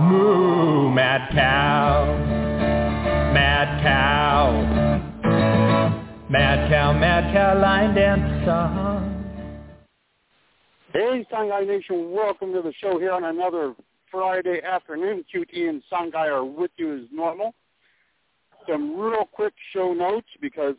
[0.00, 2.16] Moo, mad cow.
[3.34, 4.50] Mad cow.
[6.30, 9.86] Mad cow, mad cow, line dance song.
[10.94, 13.74] Hey, Sangai Nation, welcome to the show here on another
[14.10, 15.22] Friday afternoon.
[15.32, 17.54] QT and Sangai are with you as normal.
[18.66, 20.76] Some real quick show notes because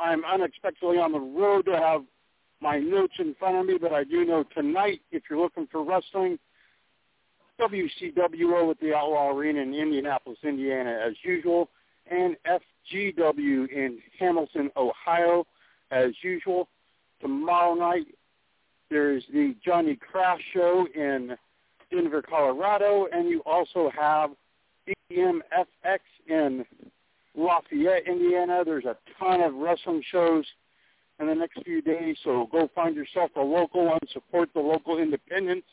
[0.00, 2.04] I'm unexpectedly on the road to have
[2.62, 5.84] my notes in front of me, but I do know tonight, if you're looking for
[5.84, 6.38] wrestling,
[7.60, 11.68] WCWO at the Outlaw Arena in Indianapolis, Indiana, as usual,
[12.10, 15.46] and FGW in Hamilton, Ohio,
[15.90, 16.68] as usual.
[17.20, 18.06] Tomorrow night,
[18.90, 21.36] there's the Johnny Crash Show in
[21.90, 24.30] Denver, Colorado, and you also have
[25.10, 26.64] DMFX in
[27.36, 28.62] Lafayette, Indiana.
[28.64, 30.44] There's a ton of wrestling shows
[31.20, 34.98] in the next few days, so go find yourself a local one, support the local
[34.98, 35.66] independents,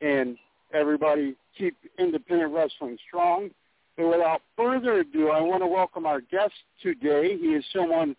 [0.00, 0.36] and
[0.74, 3.50] everybody keep independent wrestling strong.
[3.96, 7.38] And without further ado, I want to welcome our guest today.
[7.38, 8.16] He is someone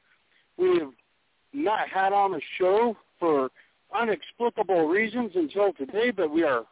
[0.57, 0.91] we have
[1.53, 3.49] not had on the show for
[3.93, 6.63] unexplicable reasons until today, but we are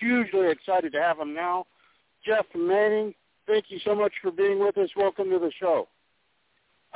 [0.00, 1.66] hugely excited to have him now.
[2.24, 3.14] Jeff Manning,
[3.46, 4.88] thank you so much for being with us.
[4.96, 5.88] Welcome to the show.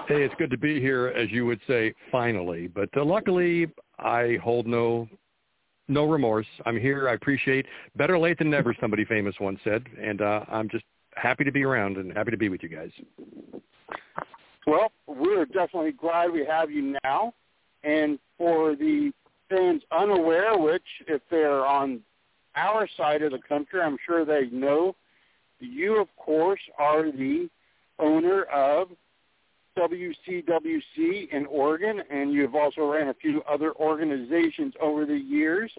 [0.09, 2.69] Hey, it's good to be here, as you would say, finally.
[2.69, 3.69] But uh, luckily,
[3.99, 5.09] I hold no
[5.91, 6.47] no remorse.
[6.65, 7.09] I'm here.
[7.09, 8.75] I appreciate better late than never.
[8.81, 10.85] Somebody famous once said, and uh, I'm just
[11.17, 12.91] happy to be around and happy to be with you guys.
[14.67, 17.35] Well, we're definitely glad we have you now.
[17.83, 19.11] And for the
[19.49, 22.01] fans unaware, which if they're on
[22.57, 24.95] our side of the country, I'm sure they know,
[25.59, 27.49] you, of course, are the
[27.99, 28.89] owner of
[29.81, 35.71] WCWC in Oregon, and you've also ran a few other organizations over the years.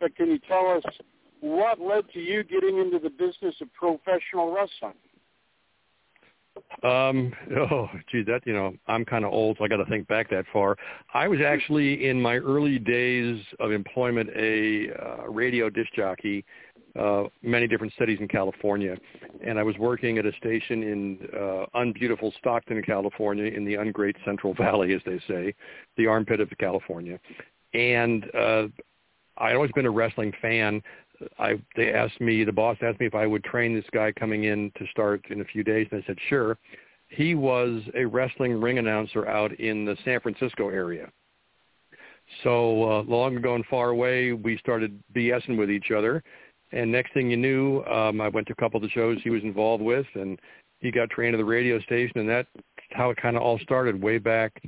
[0.00, 0.82] But can you tell us
[1.40, 4.94] what led to you getting into the business of professional wrestling?
[6.82, 10.08] Um, oh, gee, that you know, I'm kind of old, so I got to think
[10.08, 10.76] back that far.
[11.14, 16.44] I was actually in my early days of employment a uh, radio disc jockey,
[16.98, 18.96] uh, many different cities in California,
[19.44, 24.16] and I was working at a station in uh, unbeautiful Stockton, California, in the ungreat
[24.24, 25.54] Central Valley, as they say,
[25.96, 27.18] the armpit of California,
[27.74, 28.66] and uh,
[29.38, 30.82] I'd always been a wrestling fan.
[31.38, 34.44] I they asked me, the boss asked me if I would train this guy coming
[34.44, 36.58] in to start in a few days, and I said sure.
[37.08, 41.10] He was a wrestling ring announcer out in the San Francisco area.
[42.44, 46.22] So uh, long ago and far away, we started BSing with each other,
[46.72, 49.30] and next thing you knew, um, I went to a couple of the shows he
[49.30, 50.38] was involved with, and
[50.78, 52.48] he got trained at the radio station, and that's
[52.92, 54.62] how it kind of all started way back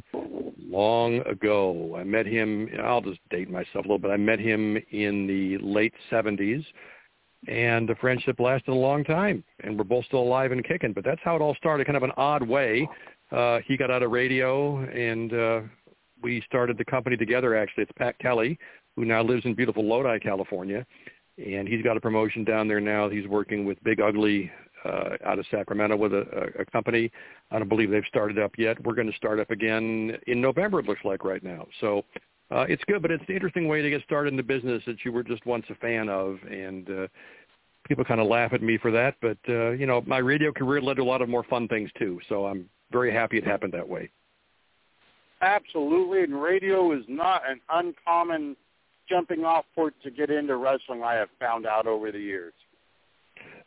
[0.59, 1.97] long ago.
[1.99, 4.11] I met him, I'll just date myself a little bit.
[4.11, 6.65] I met him in the late 70s,
[7.49, 10.93] and the friendship lasted a long time, and we're both still alive and kicking.
[10.93, 12.89] But that's how it all started, kind of an odd way.
[13.31, 15.61] Uh, he got out of radio, and uh,
[16.23, 17.85] we started the company together, actually.
[17.85, 18.59] It's Pat Kelly,
[18.97, 20.87] who now lives in beautiful Lodi, California,
[21.39, 23.09] and he's got a promotion down there now.
[23.09, 24.51] He's working with Big Ugly
[24.85, 27.11] uh, out of Sacramento with a, a company.
[27.51, 28.83] I don't believe they've started up yet.
[28.85, 30.81] We're going to start up again in November.
[30.81, 31.67] It looks like right now.
[31.81, 32.05] So
[32.51, 35.05] uh, it's good, but it's an interesting way to get started in the business that
[35.05, 37.07] you were just once a fan of, and uh,
[37.89, 39.17] people kind of laugh at me for that.
[39.23, 41.91] But uh, you know, my radio career led to a lot of more fun things
[41.99, 42.21] too.
[42.29, 44.11] So I'm very happy it happened that way.
[45.41, 48.57] Absolutely, and radio is not an uncommon
[49.09, 51.03] jumping off point to get into wrestling.
[51.03, 52.53] I have found out over the years.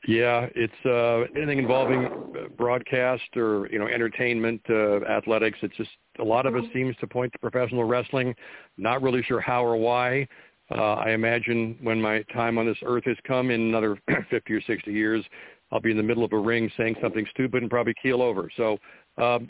[0.07, 5.58] Yeah, it's uh, anything involving uh, broadcast or you know entertainment, uh, athletics.
[5.61, 5.90] It's just
[6.20, 8.35] a lot of it seems to point to professional wrestling.
[8.78, 10.28] Not really sure how or why.
[10.72, 13.97] Uh, I imagine when my time on this earth has come in another
[14.29, 15.23] 50 or 60 years,
[15.72, 18.49] I'll be in the middle of a ring saying something stupid and probably keel over.
[18.58, 18.78] So
[19.17, 19.47] um,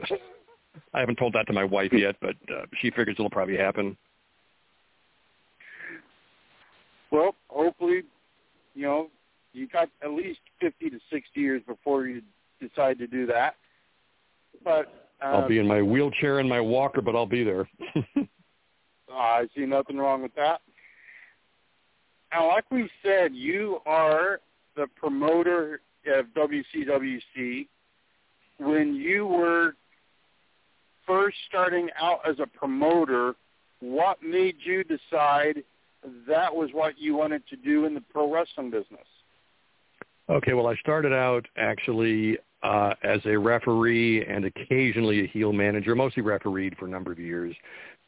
[0.94, 3.98] I haven't told that to my wife yet, but uh, she figures it'll probably happen.
[7.12, 8.04] Well, hopefully,
[8.74, 9.10] you know,
[9.54, 12.22] you got at least 50 to 60 years before you
[12.60, 13.56] decide to do that.
[14.63, 17.69] But uh, I'll be in my wheelchair and my walker, but I'll be there.
[19.12, 20.62] I see nothing wrong with that.
[22.34, 24.42] Now, like we said, you are
[24.75, 27.68] the promoter of WCWC,
[28.58, 29.75] when you were
[31.08, 33.36] first starting out as a promoter,
[33.80, 35.63] what made you decide
[36.28, 39.06] that was what you wanted to do in the pro wrestling business?
[40.30, 45.96] Okay, well, I started out actually uh, as a referee and occasionally a heel manager,
[45.96, 47.56] mostly refereed for a number of years,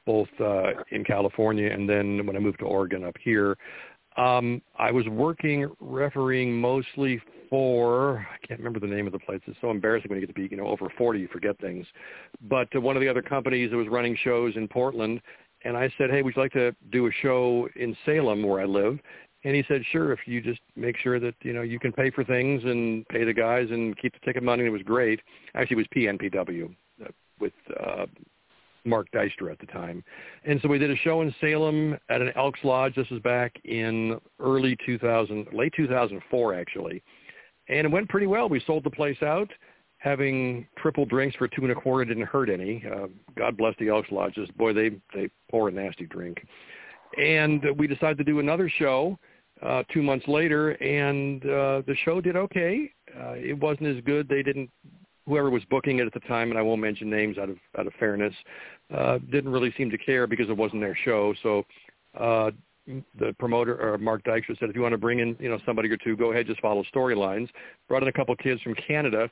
[0.06, 3.56] both uh, in California and then when I moved to Oregon up here.
[4.18, 7.22] Um, I was working refereeing mostly
[7.52, 9.42] for I can't remember the name of the place.
[9.46, 11.86] It's so embarrassing when you get to be you know over 40, you forget things.
[12.50, 15.22] But uh, one of the other companies that was running shows in Portland,
[15.64, 18.66] and I said, hey, would you like to do a show in Salem where I
[18.66, 19.00] live?
[19.44, 22.10] And he said, sure, if you just make sure that, you know, you can pay
[22.10, 24.62] for things and pay the guys and keep the ticket money.
[24.64, 25.22] And it was great.
[25.56, 27.08] Actually, it was PNPW uh,
[27.40, 28.08] with uh,
[28.84, 30.04] Mark Deister at the time.
[30.44, 32.96] And so we did a show in Salem at an Elks Lodge.
[32.96, 37.04] This was back in early 2000, late 2004, actually.
[37.70, 38.50] And it went pretty well.
[38.50, 39.50] We sold the place out.
[40.00, 42.84] Having triple drinks for two and a quarter didn't hurt any.
[42.86, 44.48] Uh, God bless the Elks Lodges.
[44.56, 46.46] Boy, they, they pour a nasty drink.
[47.18, 49.18] And we decided to do another show
[49.62, 52.92] uh, two months later, and uh, the show did okay.
[53.16, 54.28] Uh, it wasn't as good.
[54.30, 54.70] They didn't.
[55.26, 57.88] Whoever was booking it at the time, and I won't mention names out of out
[57.88, 58.34] of fairness,
[58.96, 61.34] uh, didn't really seem to care because it wasn't their show.
[61.44, 61.66] So
[62.18, 62.52] uh,
[63.20, 65.90] the promoter or Mark Dykstra said, if you want to bring in you know somebody
[65.90, 67.50] or two, go ahead, just follow storylines.
[67.90, 69.30] Brought in a couple kids from Canada.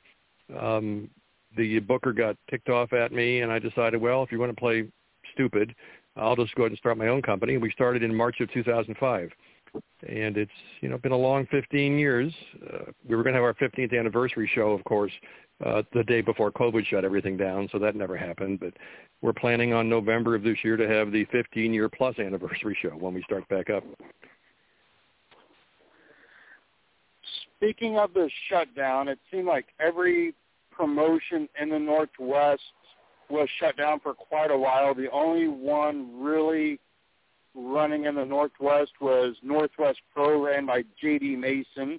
[0.58, 1.10] Um,
[1.56, 4.60] the booker got ticked off at me, and I decided, well, if you want to
[4.60, 4.84] play
[5.32, 5.74] stupid,
[6.16, 7.56] I'll just go ahead and start my own company.
[7.56, 9.30] We started in March of 2005
[10.08, 12.32] and it's you know been a long 15 years.
[12.72, 15.12] Uh, we were going to have our 15th anniversary show, of course,
[15.64, 18.60] uh, the day before COVID shut everything down, so that never happened.
[18.60, 18.74] But
[19.22, 22.90] we're planning on November of this year to have the 15 year plus anniversary show
[22.90, 23.84] when we start back up.
[27.58, 30.34] Speaking of the shutdown, it seemed like every
[30.70, 32.62] promotion in the Northwest
[33.30, 34.94] was shut down for quite a while.
[34.94, 36.78] The only one really
[37.54, 41.36] running in the Northwest was Northwest Pro, ran by J.D.
[41.36, 41.98] Mason,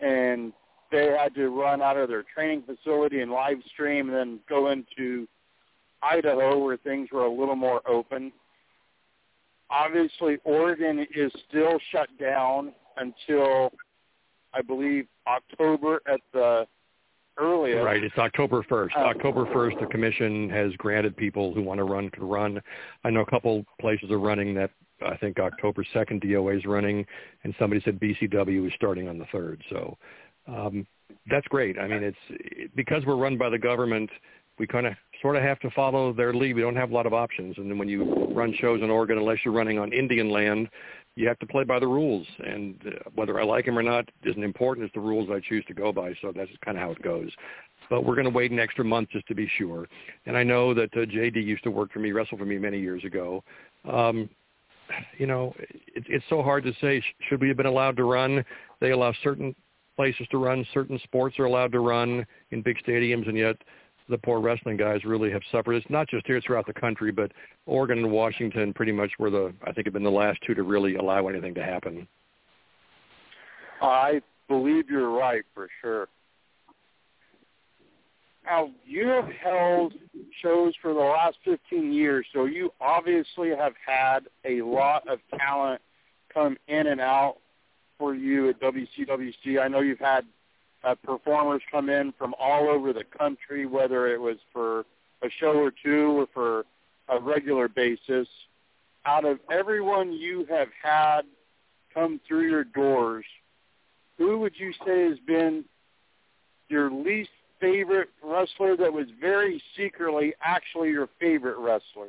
[0.00, 0.52] and
[0.90, 4.70] they had to run out of their training facility and live stream, and then go
[4.70, 5.28] into
[6.02, 8.32] Idaho where things were a little more open.
[9.70, 13.70] Obviously, Oregon is still shut down until
[14.54, 16.66] I believe October at the
[17.38, 17.84] earliest.
[17.84, 18.02] Right.
[18.02, 18.96] It's October 1st.
[18.96, 22.60] Um, October 1st, the commission has granted people who want to run to run.
[23.04, 24.70] I know a couple places are running that
[25.02, 27.06] I think October 2nd DOA is running,
[27.44, 29.60] and somebody said BCW is starting on the 3rd.
[29.70, 29.96] So
[30.46, 30.86] um,
[31.30, 31.78] that's great.
[31.78, 34.10] I mean, it's because we're run by the government,
[34.58, 34.92] we kind of
[35.22, 36.54] sort of have to follow their lead.
[36.54, 37.56] We don't have a lot of options.
[37.56, 40.68] And then when you run shows in Oregon, unless you're running on Indian land,
[41.20, 42.26] you have to play by the rules.
[42.44, 44.84] And uh, whether I like them or not isn't important.
[44.86, 46.14] It's the rules I choose to go by.
[46.22, 47.30] So that's kind of how it goes
[47.88, 49.88] but we're going to wait an extra month just to be sure.
[50.24, 52.78] And I know that uh, JD used to work for me, wrestle for me many
[52.78, 53.42] years ago.
[53.90, 54.30] Um,
[55.18, 57.02] you know, it, it's so hard to say.
[57.28, 58.44] Should we have been allowed to run?
[58.80, 59.54] They allow certain
[59.96, 60.66] places to run.
[60.72, 63.56] Certain sports are allowed to run in big stadiums, and yet
[64.10, 65.74] the poor wrestling guys really have suffered.
[65.74, 67.32] It's not just here; throughout the country, but
[67.66, 70.62] Oregon and Washington pretty much were the I think have been the last two to
[70.62, 72.06] really allow anything to happen.
[73.80, 76.08] I believe you're right for sure.
[78.44, 79.94] Now, you have held
[80.42, 85.80] shows for the last 15 years, so you obviously have had a lot of talent
[86.32, 87.36] come in and out
[87.98, 89.60] for you at WCWC.
[89.60, 90.24] I know you've had
[90.84, 94.80] uh, performers come in from all over the country, whether it was for
[95.22, 96.64] a show or two or for
[97.08, 98.28] a regular basis.
[99.04, 101.22] Out of everyone you have had
[101.92, 103.24] come through your doors,
[104.18, 105.64] who would you say has been
[106.68, 112.08] your least favorite wrestler that was very secretly actually your favorite wrestler?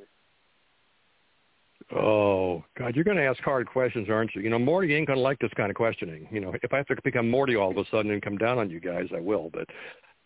[1.96, 4.42] Oh God, you're going to ask hard questions, aren't you?
[4.42, 6.28] You know, Morty ain't going to like this kind of questioning.
[6.32, 8.58] You know, if I have to become Morty all of a sudden and come down
[8.60, 9.52] on you guys, I will.
[9.52, 9.68] But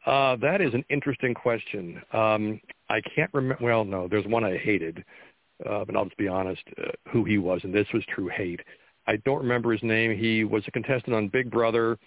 [0.10, 2.02] uh, that is an interesting question.
[2.14, 3.64] Um, I can't remember.
[3.64, 5.04] Well, no, there's one I hated,
[5.68, 8.60] uh, but I'll just be honest, uh, who he was, and this was true hate.
[9.08, 10.18] I don't remember his name.
[10.18, 11.98] He was a contestant on Big Brother.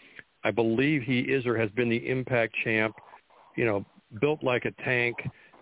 [0.44, 2.94] I believe he is or has been the Impact champ
[3.58, 3.84] you know,
[4.20, 5.16] built like a tank.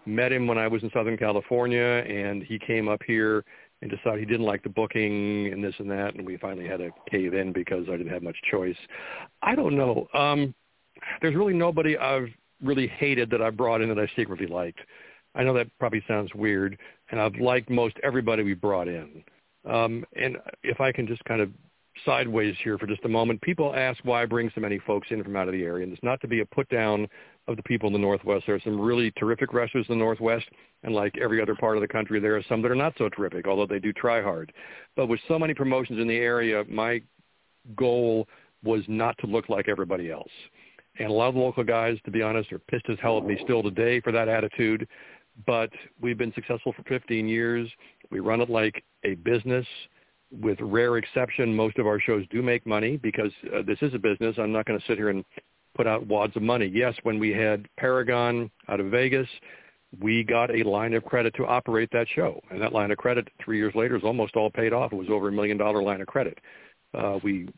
[0.05, 3.45] Met him when I was in Southern California, and he came up here
[3.83, 6.79] and decided he didn't like the booking and this and that, and we finally had
[6.79, 8.77] to cave in because I didn't have much choice.
[9.43, 10.09] I don't know.
[10.15, 10.55] Um,
[11.21, 12.29] there's really nobody I've
[12.63, 14.81] really hated that I brought in that I secretly liked.
[15.35, 16.79] I know that probably sounds weird,
[17.11, 19.23] and I've liked most everybody we brought in.
[19.69, 21.51] Um, and if I can just kind of
[22.05, 23.41] sideways here for just a moment.
[23.41, 25.93] People ask why I bring so many folks in from out of the area, and
[25.93, 27.09] it's not to be a put down
[27.49, 28.45] of the people in the Northwest.
[28.47, 30.47] There are some really terrific wrestlers in the Northwest,
[30.83, 33.09] and like every other part of the country, there are some that are not so
[33.09, 34.53] terrific, although they do try hard.
[34.97, 37.03] But with so many promotions in the area, my
[37.77, 38.29] goal
[38.65, 40.31] was not to look like everybody else.
[40.99, 43.25] And a lot of the local guys, to be honest, are pissed as hell at
[43.25, 44.89] me still today for that attitude.
[45.47, 47.69] But we've been successful for 15 years.
[48.11, 49.67] We run it like a business
[50.31, 53.99] with rare exception, most of our shows do make money because uh, this is a
[53.99, 54.37] business.
[54.39, 55.25] I'm not going to sit here and
[55.77, 56.71] put out wads of money.
[56.73, 59.29] Yes, when we had Paragon out of Vegas,
[60.01, 62.41] we got a line of credit to operate that show.
[62.51, 64.93] And that line of credit three years later is almost all paid off.
[64.93, 66.39] It was over a million dollar line of credit.
[66.95, 67.49] Uh, we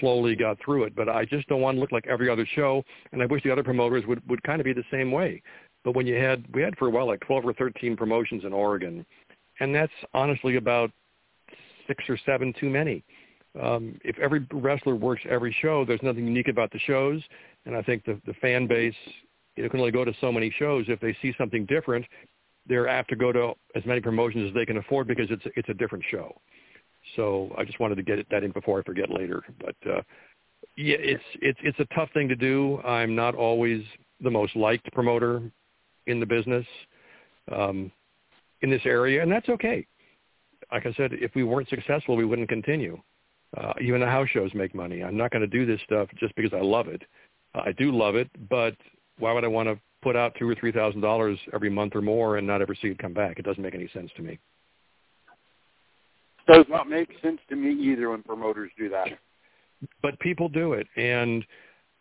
[0.00, 2.82] slowly got through it, but I just don't want to look like every other show.
[3.12, 5.42] And I wish the other promoters would, would kind of be the same way.
[5.84, 8.52] But when you had, we had for a while like 12 or 13 promotions in
[8.52, 9.04] Oregon.
[9.60, 10.90] And that's honestly about
[11.86, 13.04] six or seven too many.
[13.60, 17.22] Um, if every wrestler works every show, there's nothing unique about the shows,
[17.64, 18.94] and I think the, the fan base
[19.56, 20.86] you know, can only go to so many shows.
[20.88, 22.04] If they see something different,
[22.66, 25.68] they're apt to go to as many promotions as they can afford because it's it's
[25.68, 26.36] a different show.
[27.14, 29.42] So I just wanted to get that in before I forget later.
[29.60, 30.02] But uh,
[30.76, 32.80] yeah, it's it's it's a tough thing to do.
[32.84, 33.82] I'm not always
[34.20, 35.42] the most liked promoter
[36.06, 36.66] in the business
[37.52, 37.90] um,
[38.62, 39.86] in this area, and that's okay
[40.72, 43.00] like I said, if we weren't successful, we wouldn't continue.
[43.56, 45.02] Uh, even the house shows make money.
[45.02, 47.02] I'm not going to do this stuff just because I love it.
[47.54, 48.74] Uh, I do love it, but
[49.18, 52.02] why would I want to put out two or three thousand dollars every month or
[52.02, 53.38] more and not ever see it come back?
[53.38, 54.38] It doesn't make any sense to me.
[56.46, 59.08] Does not make sense to me either when promoters do that.
[60.02, 61.44] But people do it, and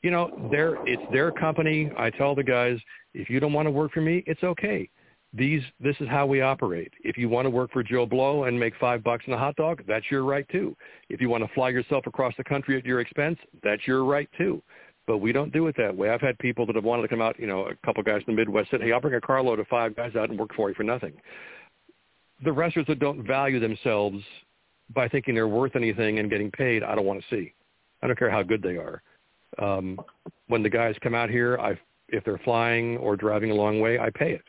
[0.01, 1.91] you know, their it's their company.
[1.97, 2.79] I tell the guys,
[3.13, 4.89] if you don't want to work for me, it's okay
[5.37, 6.91] these this is how we operate.
[7.03, 9.55] If you want to work for Joe Blow and make five bucks in a hot
[9.55, 10.75] dog, that's your right too.
[11.09, 14.29] If you want to fly yourself across the country at your expense, that's your right
[14.37, 14.61] too.
[15.07, 16.09] But we don't do it that way.
[16.09, 18.33] I've had people that have wanted to come out, you know, a couple guys in
[18.33, 20.69] the Midwest said, hey, I'll bring a carload of five guys out and work for
[20.69, 21.13] you for nothing.
[22.43, 24.23] The wrestlers that don't value themselves
[24.93, 27.53] by thinking they're worth anything and getting paid, I don't want to see.
[28.01, 29.01] I don't care how good they are.
[29.59, 29.99] Um,
[30.47, 31.77] when the guys come out here, I,
[32.09, 34.43] if they're flying or driving a long way, I pay it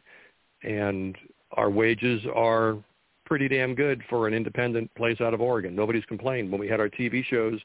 [0.62, 1.16] and
[1.52, 2.76] our wages are
[3.25, 5.75] pretty damn good for an independent place out of Oregon.
[5.75, 6.50] Nobody's complained.
[6.50, 7.58] When we had our TV shows,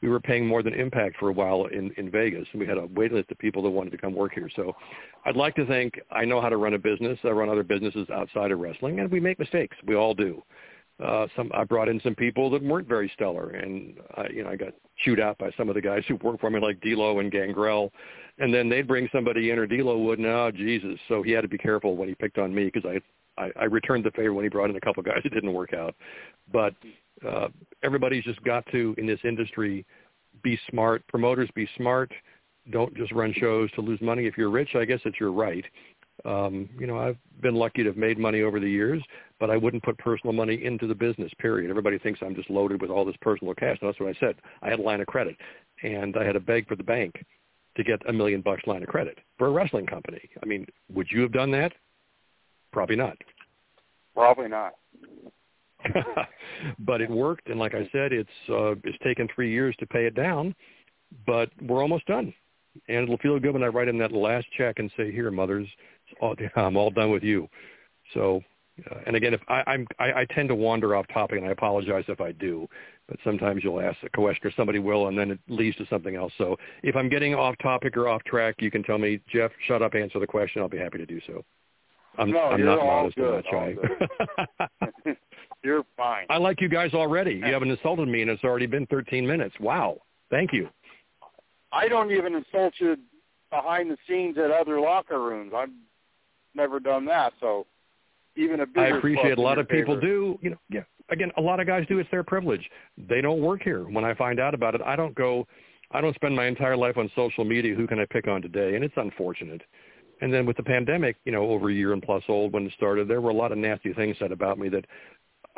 [0.00, 2.78] we were paying more than Impact for a while in, in Vegas, and we had
[2.78, 4.48] a wait list of people that wanted to come work here.
[4.54, 4.74] So
[5.24, 7.18] I'd like to think I know how to run a business.
[7.24, 9.76] I run other businesses outside of wrestling, and we make mistakes.
[9.86, 10.42] We all do.
[11.04, 14.50] Uh, some I brought in some people that weren't very stellar, and I, you know
[14.50, 14.72] I got
[15.04, 17.92] chewed out by some of the guys who worked for me, like D'Lo and Gangrel,
[18.38, 21.42] and then they'd bring somebody in, or D'Lo would, and oh Jesus, so he had
[21.42, 24.32] to be careful when he picked on me because I, I I returned the favor
[24.32, 25.94] when he brought in a couple of guys It didn't work out,
[26.52, 26.74] but
[27.26, 27.48] uh,
[27.82, 29.84] everybody's just got to in this industry
[30.42, 31.06] be smart.
[31.08, 32.12] Promoters be smart.
[32.70, 34.26] Don't just run shows to lose money.
[34.26, 35.64] If you're rich, I guess it's your right.
[36.24, 39.02] Um, you know, I've been lucky to have made money over the years,
[39.38, 41.70] but I wouldn't put personal money into the business, period.
[41.70, 43.78] Everybody thinks I'm just loaded with all this personal cash.
[43.80, 44.34] And that's what I said.
[44.60, 45.36] I had a line of credit,
[45.82, 47.14] and I had to beg for the bank
[47.78, 50.20] to get a million bucks line of credit for a wrestling company.
[50.42, 51.72] I mean, would you have done that?
[52.72, 53.16] Probably not.
[54.14, 54.74] Probably not.
[56.80, 60.06] but it worked, and like I said, it's uh, it's taken three years to pay
[60.06, 60.54] it down,
[61.24, 62.34] but we're almost done,
[62.88, 65.68] and it'll feel good when I write in that last check and say, "Here, mothers,
[66.56, 67.48] I'm all done with you."
[68.12, 68.42] So
[68.90, 71.50] uh, and again, if I, I'm, I, I tend to wander off topic, and I
[71.50, 72.68] apologize if I do.
[73.08, 76.14] But sometimes you'll ask a question, or somebody will, and then it leads to something
[76.14, 76.32] else.
[76.36, 79.80] So if I'm getting off topic or off track, you can tell me, Jeff, shut
[79.80, 80.60] up, answer the question.
[80.60, 81.42] I'll be happy to do so.
[82.18, 83.78] I'm, no, I'm you're not all modest good, and
[84.58, 84.70] not
[85.04, 85.16] shy.
[85.64, 86.26] you're fine.
[86.28, 87.36] I like you guys already.
[87.36, 89.54] You haven't insulted me, and it's already been 13 minutes.
[89.58, 89.98] Wow.
[90.30, 90.68] Thank you.
[91.72, 92.96] I don't even insult you
[93.50, 95.52] behind the scenes at other locker rooms.
[95.56, 95.70] I've
[96.54, 97.66] never done that, so
[98.36, 100.38] even a bigger I appreciate a lot of people do.
[100.42, 100.82] You know, yeah.
[101.10, 101.98] Again, a lot of guys do.
[101.98, 102.68] It's their privilege.
[103.08, 103.84] They don't work here.
[103.84, 105.46] When I find out about it, I don't go.
[105.90, 107.74] I don't spend my entire life on social media.
[107.74, 108.74] Who can I pick on today?
[108.74, 109.62] And it's unfortunate.
[110.20, 112.72] And then with the pandemic, you know, over a year and plus old when it
[112.76, 114.84] started, there were a lot of nasty things said about me that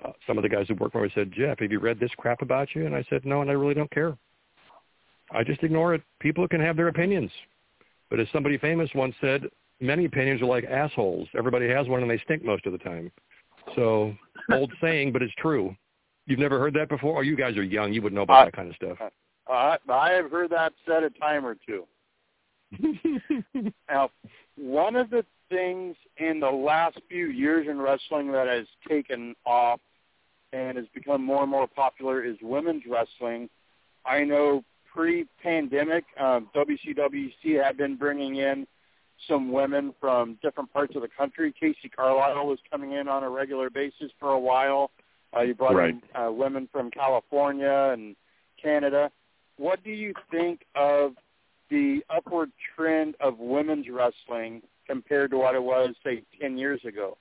[0.05, 2.11] uh, some of the guys who work for me said, Jeff, have you read this
[2.17, 2.87] crap about you?
[2.87, 4.17] And I said, no, and I really don't care.
[5.33, 6.03] I just ignore it.
[6.21, 7.31] People can have their opinions.
[8.11, 9.45] But as somebody famous once said,
[9.81, 11.29] many opinions are like assholes.
[11.37, 13.11] Everybody has one and they stink most of the time.
[13.77, 14.15] So
[14.53, 15.75] old saying, but it's true.
[16.27, 17.19] You've never heard that before?
[17.19, 17.93] Oh, you guys are young.
[17.93, 18.99] You wouldn't know about that kind of stuff.
[19.51, 21.85] Uh, I have heard that said a time or two.
[23.91, 24.11] now,
[24.57, 29.81] one of the things in the last few years in wrestling that has taken off
[30.53, 33.49] and has become more and more popular is women's wrestling.
[34.05, 38.67] I know pre-pandemic, um, WCWC had been bringing in
[39.29, 41.53] some women from different parts of the country.
[41.59, 44.91] Casey Carlisle was coming in on a regular basis for a while.
[45.37, 45.95] Uh, you brought right.
[45.95, 48.17] in uh, women from California and
[48.61, 49.11] Canada.
[49.57, 51.13] What do you think of
[51.71, 57.17] the upward trend of women's wrestling compared to what it was, say, 10 years ago?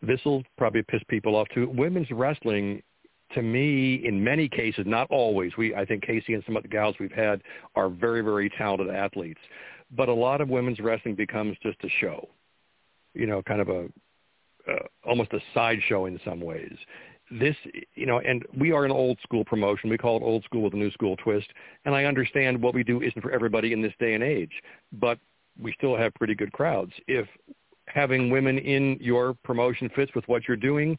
[0.00, 1.68] This will probably piss people off too.
[1.68, 2.82] Women's wrestling,
[3.34, 5.56] to me, in many cases, not always.
[5.56, 7.42] We, I think Casey and some of the gals we've had
[7.74, 9.40] are very, very talented athletes,
[9.90, 12.28] but a lot of women's wrestling becomes just a show.
[13.14, 13.88] You know, kind of a
[14.66, 16.76] uh, almost a sideshow in some ways
[17.30, 17.56] this,
[17.94, 19.90] you know, and we are an old school promotion.
[19.90, 21.48] We call it old school with a new school twist.
[21.84, 24.52] And I understand what we do isn't for everybody in this day and age,
[24.92, 25.18] but
[25.60, 26.92] we still have pretty good crowds.
[27.06, 27.26] If
[27.86, 30.98] having women in your promotion fits with what you're doing,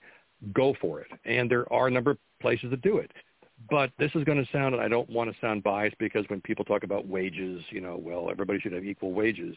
[0.54, 1.08] go for it.
[1.26, 3.12] And there are a number of places that do it.
[3.70, 6.42] But this is going to sound, and I don't want to sound biased because when
[6.42, 9.56] people talk about wages, you know, well, everybody should have equal wages.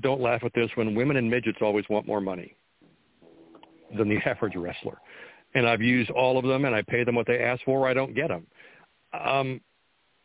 [0.00, 2.56] Don't laugh at this when women and midgets always want more money
[3.96, 4.98] than the average wrestler
[5.54, 7.80] and I've used all of them, and I pay them what they ask for.
[7.80, 8.46] Or I don't get them.
[9.12, 9.60] Um,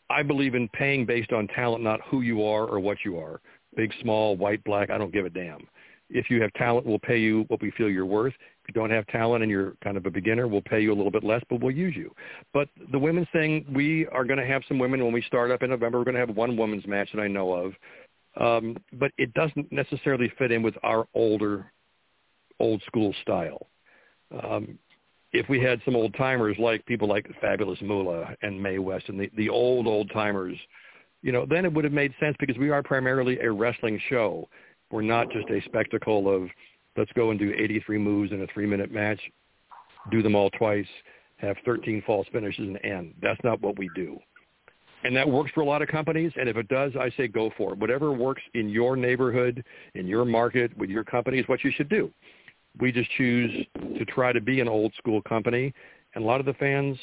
[0.10, 3.40] I believe in paying based on talent, not who you are or what you are.
[3.76, 4.90] Big, small, white, black.
[4.90, 5.68] I don't give a damn.
[6.10, 8.34] If you have talent, we'll pay you what we feel you're worth.
[8.70, 11.12] You don't have talent and you're kind of a beginner, we'll pay you a little
[11.12, 12.14] bit less, but we'll use you.
[12.54, 15.64] But the women's thing, we are going to have some women when we start up
[15.64, 15.98] in November.
[15.98, 17.74] We're going to have one women's match that I know of,
[18.40, 21.72] um, but it doesn't necessarily fit in with our older,
[22.60, 23.66] old school style.
[24.44, 24.78] Um,
[25.32, 29.20] if we had some old timers like people like Fabulous Moolah and Mae West and
[29.20, 30.58] the, the old old timers,
[31.24, 34.48] you know, then it would have made sense because we are primarily a wrestling show.
[34.92, 36.50] We're not just a spectacle of
[37.00, 39.20] let's go and do 83 moves in a three minute match,
[40.12, 40.88] do them all twice,
[41.38, 43.14] have 13 false finishes and end.
[43.22, 44.20] That's not what we do.
[45.04, 46.32] And that works for a lot of companies.
[46.38, 47.80] And if it does, I say go for it.
[47.80, 49.64] Whatever works in your neighborhood,
[49.96, 52.12] in your market, with your company is what you should do
[52.80, 53.66] we just choose
[53.98, 55.74] to try to be an old school company.
[56.16, 56.98] And a lot of the fans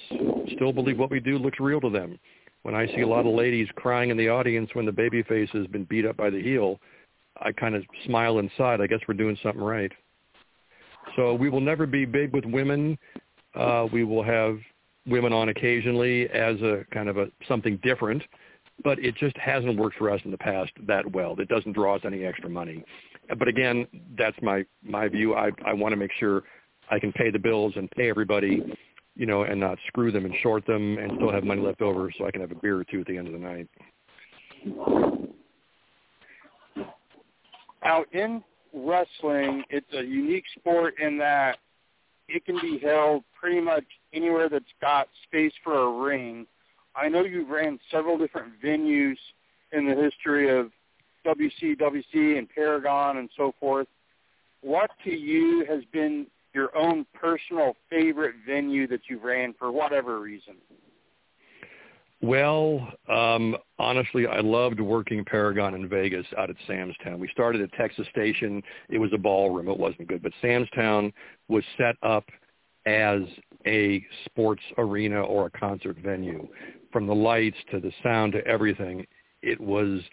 [0.54, 2.18] still believe what we do looks real to them.
[2.62, 5.48] When I see a lot of ladies crying in the audience when the baby face
[5.52, 6.80] has been beat up by the heel,
[7.40, 8.80] I kind of smile inside.
[8.80, 9.92] I guess we're doing something right.
[11.14, 12.98] So we will never be big with women.
[13.54, 14.58] Uh, we will have
[15.06, 18.22] women on occasionally as a kind of a something different,
[18.82, 21.36] but it just hasn't worked for us in the past that well.
[21.38, 22.84] It doesn't draw us any extra money
[23.38, 25.34] but again, that's my my view.
[25.34, 26.42] I I want to make sure
[26.90, 28.62] I can pay the bills and pay everybody,
[29.14, 32.12] you know, and not screw them and short them, and still have money left over
[32.16, 33.68] so I can have a beer or two at the end of the night.
[37.86, 38.42] Now, in
[38.74, 41.58] wrestling, it's a unique sport in that
[42.28, 46.48] it can be held pretty much anywhere that's got space for a ring.
[46.96, 49.18] I know you've ran several different venues
[49.70, 50.72] in the history of
[51.24, 53.86] WCWC and Paragon and so forth.
[54.62, 60.18] What to you has been your own personal favorite venue that you've ran for whatever
[60.18, 60.56] reason?
[62.22, 67.20] Well, um, honestly, I loved working Paragon in Vegas out at Sam's Town.
[67.20, 68.62] We started at Texas Station.
[68.88, 69.68] It was a ballroom.
[69.68, 70.22] It wasn't good.
[70.22, 71.12] But Sam's Town
[71.48, 72.24] was set up
[72.86, 73.20] as
[73.66, 76.48] a sports arena or a concert venue.
[76.92, 79.06] From the lights to the sound to everything,
[79.42, 80.00] it was–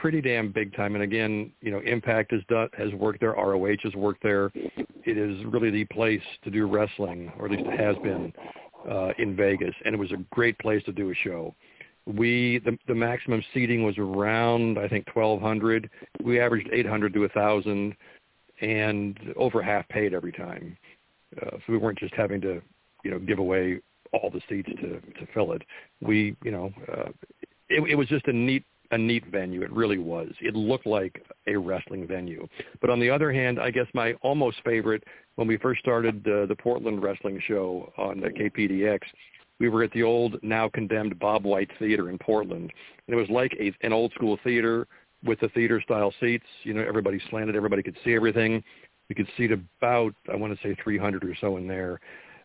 [0.00, 0.94] pretty damn big time.
[0.94, 3.32] And again, you know, Impact has done, has worked there.
[3.32, 4.50] ROH has worked there.
[4.54, 8.32] It is really the place to do wrestling, or at least it has been
[8.90, 11.54] uh, in Vegas, and it was a great place to do a show.
[12.06, 15.90] We the, the maximum seating was around I think 1,200.
[16.22, 17.94] We averaged 800 to 1,000,
[18.60, 20.76] and over half paid every time.
[21.40, 22.62] Uh, so we weren't just having to,
[23.04, 23.80] you know, give away
[24.12, 25.62] all the seats to to fill it.
[26.00, 27.10] We, you know, uh,
[27.68, 29.62] it, it was just a neat a neat venue.
[29.62, 30.30] It really was.
[30.40, 32.46] It looked like a wrestling venue.
[32.80, 35.04] But on the other hand, I guess my almost favorite
[35.36, 39.00] when we first started uh, the Portland Wrestling Show on the KPDX,
[39.60, 42.72] we were at the old now condemned Bob White Theater in Portland,
[43.06, 44.86] and it was like a, an old school theater
[45.24, 46.46] with the theater style seats.
[46.62, 48.62] You know, everybody slanted, everybody could see everything.
[49.08, 52.00] We could seat about I want to say 300 or so in there.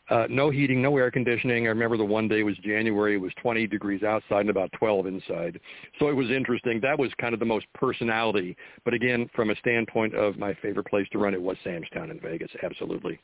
[0.09, 1.65] Uh, no heating, no air conditioning.
[1.65, 3.15] I remember the one day was January.
[3.15, 5.59] It was 20 degrees outside and about 12 inside.
[5.97, 6.81] So it was interesting.
[6.81, 8.57] That was kind of the most personality.
[8.83, 12.11] But again, from a standpoint of my favorite place to run, it was Sam's Town
[12.11, 12.51] in Vegas.
[12.63, 13.17] Absolutely.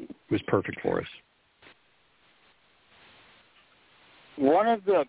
[0.00, 1.06] It was perfect for us.
[4.36, 5.04] One of the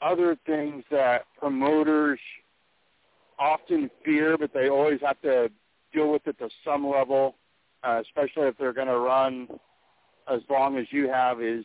[0.00, 2.18] other things that promoters
[3.38, 5.50] often fear, but they always have to
[5.92, 7.34] deal with it to some level,
[7.82, 9.48] uh, especially if they're going to run
[10.30, 11.64] as long as you have is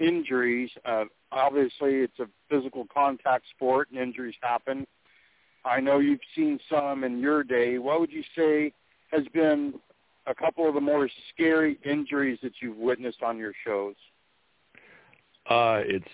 [0.00, 0.70] injuries.
[0.84, 4.86] Uh, obviously, it's a physical contact sport, and injuries happen.
[5.64, 7.78] I know you've seen some in your day.
[7.78, 8.72] What would you say
[9.10, 9.74] has been
[10.26, 13.94] a couple of the more scary injuries that you've witnessed on your shows?
[15.48, 16.08] Uh, it's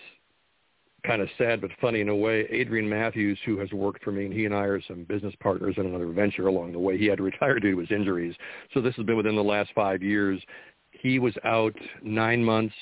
[1.05, 2.47] kind of sad but funny in a way.
[2.49, 5.75] Adrian Matthews, who has worked for me, and he and I are some business partners
[5.77, 6.97] in another venture along the way.
[6.97, 8.35] He had to retire due to his injuries.
[8.73, 10.41] So this has been within the last five years.
[11.01, 12.75] He was out nine months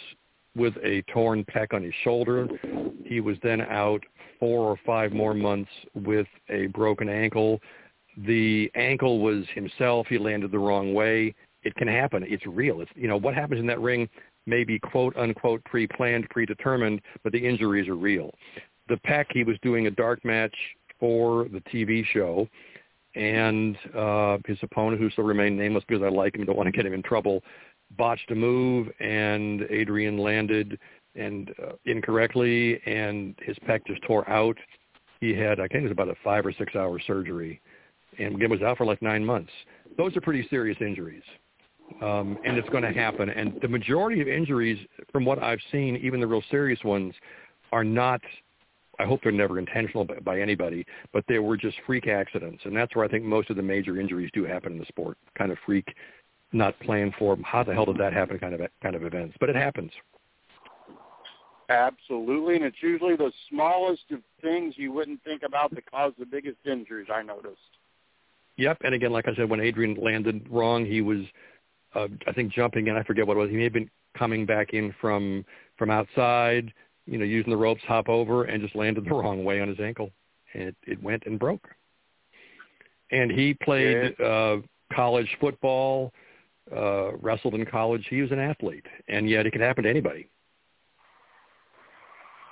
[0.56, 2.47] with a torn pec on his shoulder.
[3.06, 4.04] He was then out
[4.39, 7.60] four or five more months with a broken ankle.
[8.26, 10.08] The ankle was himself.
[10.08, 11.34] He landed the wrong way.
[11.63, 12.23] It can happen.
[12.28, 12.82] It's real.
[12.82, 14.08] It's you know what happens in that ring
[14.45, 18.32] may be quote unquote pre-planned, predetermined, but the injuries are real.
[18.89, 20.56] The pec he was doing a dark match
[20.99, 22.47] for the TV show,
[23.15, 26.71] and uh, his opponent, who still remained nameless because I like him, don't want to
[26.71, 27.41] get him in trouble,
[27.97, 30.79] botched a move, and Adrian landed
[31.15, 34.58] and uh, incorrectly, and his pec just tore out.
[35.19, 37.62] He had, I think it was about a five or six hour surgery,
[38.19, 39.51] and was out for like nine months.
[39.97, 41.23] Those are pretty serious injuries,
[42.01, 43.29] um, and it's going to happen.
[43.29, 44.79] And the majority of injuries,
[45.12, 47.13] from what I've seen, even the real serious ones,
[47.71, 48.21] are not.
[48.99, 52.75] I hope they're never intentional by, by anybody, but they were just freak accidents, and
[52.75, 55.17] that's where I think most of the major injuries do happen in the sport.
[55.36, 55.88] Kind of freak
[56.53, 57.37] not planned for.
[57.43, 58.37] How the hell did that happen?
[58.39, 59.91] Kind of kind of events, but it happens.
[61.69, 66.25] Absolutely, and it's usually the smallest of things you wouldn't think about that cause the
[66.25, 67.07] biggest injuries.
[67.13, 67.57] I noticed.
[68.57, 71.21] Yep, and again, like I said, when Adrian landed wrong, he was,
[71.95, 72.95] uh, I think, jumping in.
[72.95, 73.49] I forget what it was.
[73.49, 75.45] He may have been coming back in from
[75.77, 76.71] from outside,
[77.07, 79.79] you know, using the ropes, hop over, and just landed the wrong way on his
[79.79, 80.11] ankle.
[80.53, 81.67] And it, it went and broke.
[83.11, 84.25] And he played yeah.
[84.25, 84.57] uh,
[84.93, 86.11] college football
[86.71, 88.06] uh, wrestled in college.
[88.10, 90.30] He was an athlete, and yet it can happen to anybody.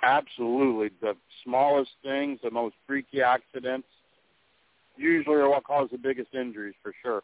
[0.04, 3.88] Absolutely, the smallest things, the most freaky accidents,
[4.98, 7.22] usually are what cause the biggest injuries for sure.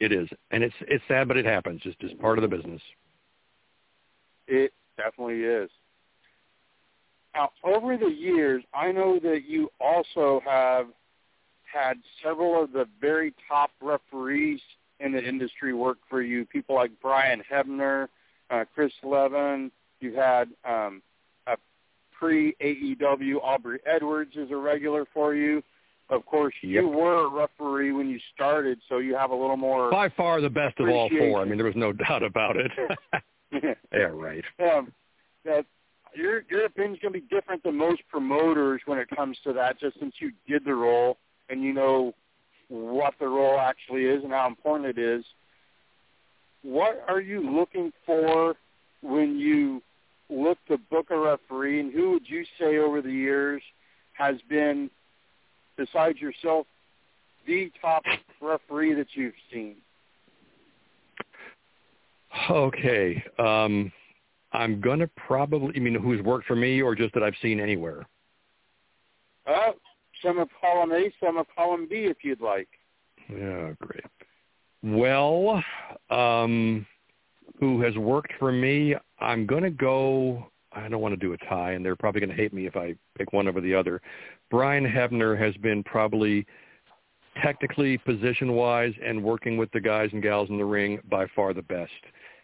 [0.00, 1.80] It is, and it's it's sad, but it happens.
[1.84, 2.82] It's just part of the business.
[4.46, 5.70] It definitely is.
[7.34, 10.86] Now, over the years, I know that you also have
[11.72, 14.60] had several of the very top referees
[15.00, 16.44] in the industry work for you.
[16.46, 18.08] People like Brian Hebner,
[18.50, 19.70] uh, Chris Levin.
[20.00, 21.02] You've had um,
[21.46, 21.56] a
[22.12, 25.62] pre-AEW Aubrey Edwards is a regular for you.
[26.10, 26.82] Of course, yep.
[26.82, 29.90] you were a referee when you started, so you have a little more.
[29.90, 31.42] By far the best of all four.
[31.42, 32.72] I mean, there was no doubt about it.
[33.92, 34.42] yeah, right.
[34.58, 34.90] Um,
[35.44, 35.66] that
[36.14, 39.78] your your opinion's going to be different than most promoters when it comes to that,
[39.78, 41.18] just since you did the role
[41.50, 42.14] and you know
[42.68, 45.24] what the role actually is and how important it is.
[46.62, 48.54] What are you looking for
[49.02, 49.82] when you
[50.30, 53.62] look to book a referee, and who would you say over the years
[54.12, 54.90] has been,
[55.76, 56.66] besides yourself,
[57.46, 58.02] the top
[58.42, 59.76] referee that you've seen?
[62.50, 63.22] Okay.
[63.38, 63.90] Um,
[64.52, 67.60] I'm going to probably, I mean, who's worked for me or just that I've seen
[67.60, 68.06] anywhere?
[69.46, 69.72] Uh,
[70.22, 72.68] some of column A, some of column B, if you'd like.
[73.28, 74.04] Yeah, great.
[74.82, 75.62] Well,
[76.10, 76.86] um,
[77.58, 78.94] who has worked for me?
[79.20, 80.46] I'm going to go.
[80.72, 82.76] I don't want to do a tie, and they're probably going to hate me if
[82.76, 84.00] I pick one over the other.
[84.50, 86.46] Brian Hebner has been probably
[87.42, 91.62] technically, position-wise, and working with the guys and gals in the ring by far the
[91.62, 91.92] best.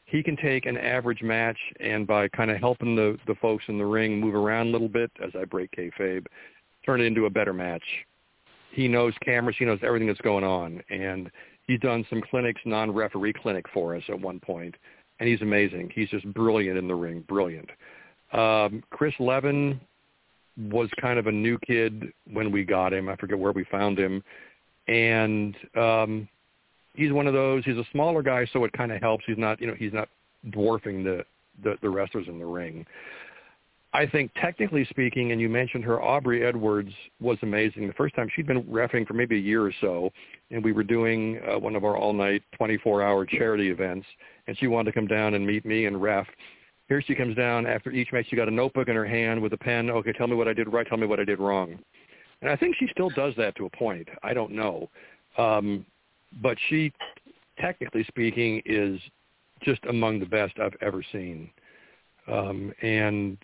[0.07, 3.79] He can take an average match and by kind of helping the the folks in
[3.79, 6.27] the ring move around a little bit, as I break kayfabe,
[6.85, 7.83] turn it into a better match.
[8.73, 9.57] He knows cameras.
[9.59, 11.31] He knows everything that's going on, and
[11.67, 14.75] he's done some clinics, non-referee clinic for us at one point,
[15.21, 15.91] and he's amazing.
[15.95, 17.71] He's just brilliant in the ring, brilliant.
[18.33, 19.81] Um, Chris Levin
[20.71, 23.09] was kind of a new kid when we got him.
[23.09, 24.23] I forget where we found him,
[24.89, 26.29] and um,
[26.95, 27.65] he's one of those.
[27.65, 29.25] He's a smaller guy, so it kind of helps.
[29.27, 30.09] He's not, you know, he's not
[30.51, 31.25] dwarfing the
[31.63, 32.85] the, the wrestlers in the ring.
[33.95, 37.87] I think technically speaking, and you mentioned her, Aubrey Edwards was amazing.
[37.87, 40.11] The first time she'd been refing for maybe a year or so,
[40.51, 44.05] and we were doing uh, one of our all-night 24-hour charity events,
[44.49, 46.27] and she wanted to come down and meet me and ref.
[46.89, 48.27] Here she comes down after each match.
[48.29, 49.89] She got a notebook in her hand with a pen.
[49.89, 50.87] Okay, tell me what I did right.
[50.87, 51.79] Tell me what I did wrong.
[52.43, 54.09] And I think she still does that to a point.
[54.25, 54.91] I don't know,
[55.39, 55.87] um,
[56.43, 56.93] but she,
[57.61, 59.01] technically speaking, is
[59.63, 61.49] just among the best I've ever seen.
[62.27, 63.39] Um, and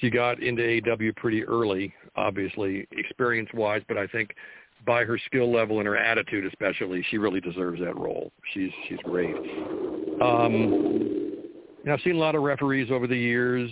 [0.00, 4.34] she got into AEW pretty early, obviously, experience-wise, but I think
[4.84, 8.32] by her skill level and her attitude especially, she really deserves that role.
[8.52, 9.34] She's she's great.
[10.20, 11.32] Um,
[11.90, 13.70] I've seen a lot of referees over the years.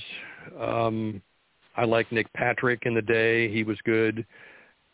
[0.60, 1.20] Um,
[1.76, 3.52] I like Nick Patrick in the day.
[3.52, 4.24] He was good.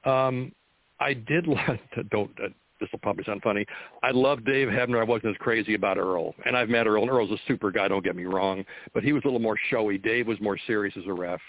[0.05, 0.53] Um,
[0.99, 1.81] I did like,
[2.11, 2.49] don't, uh,
[2.81, 3.65] this will probably sound funny.
[4.03, 5.01] I love Dave Hebner.
[5.01, 6.35] I wasn't as crazy about Earl.
[6.45, 8.65] And I've met Earl, and Earl's a super guy, don't get me wrong.
[8.95, 9.99] But he was a little more showy.
[9.99, 11.41] Dave was more serious as a ref.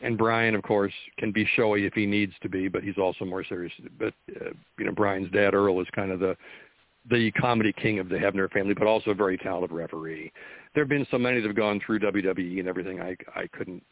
[0.00, 3.24] And Brian, of course, can be showy if he needs to be, but he's also
[3.24, 3.72] more serious.
[3.98, 6.36] But, uh, you know, Brian's dad, Earl, is kind of the
[7.10, 10.32] the comedy king of the Hebner family, but also a very talented referee.
[10.72, 13.00] There have been so many that have gone through WWE and everything.
[13.00, 13.82] I I couldn't,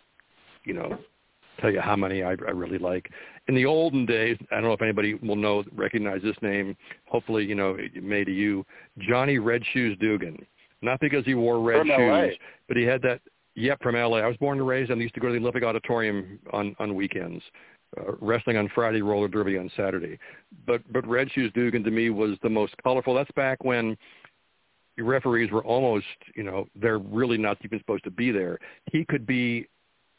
[0.64, 0.96] you know,
[1.60, 3.10] tell you how many I, I really like.
[3.48, 6.76] In the olden days, I don't know if anybody will know recognize this name.
[7.06, 8.64] Hopefully, you know, it may to you,
[8.98, 10.38] Johnny Red Shoes Dugan.
[10.82, 12.26] Not because he wore red From shoes, LA.
[12.68, 13.20] but he had that.
[13.56, 14.18] Yep, from LA.
[14.18, 16.74] I was born and raised, and I used to go to the Olympic Auditorium on
[16.78, 17.42] on weekends.
[17.98, 20.18] Uh, wrestling on Friday, roller derby on Saturday.
[20.66, 23.14] But but Red Shoes Dugan to me was the most colorful.
[23.14, 23.96] That's back when
[24.98, 28.58] referees were almost, you know, they're really not even supposed to be there.
[28.92, 29.66] He could be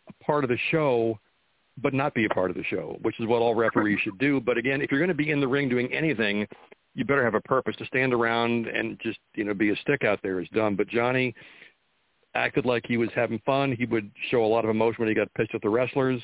[0.07, 1.19] a part of the show,
[1.77, 4.39] but not be a part of the show, which is what all referees should do.
[4.39, 6.47] But again, if you're going to be in the ring doing anything,
[6.93, 7.75] you better have a purpose.
[7.77, 10.75] To stand around and just, you know, be a stick out there is dumb.
[10.75, 11.33] But Johnny
[12.35, 13.75] acted like he was having fun.
[13.77, 16.21] He would show a lot of emotion when he got pissed at the wrestlers.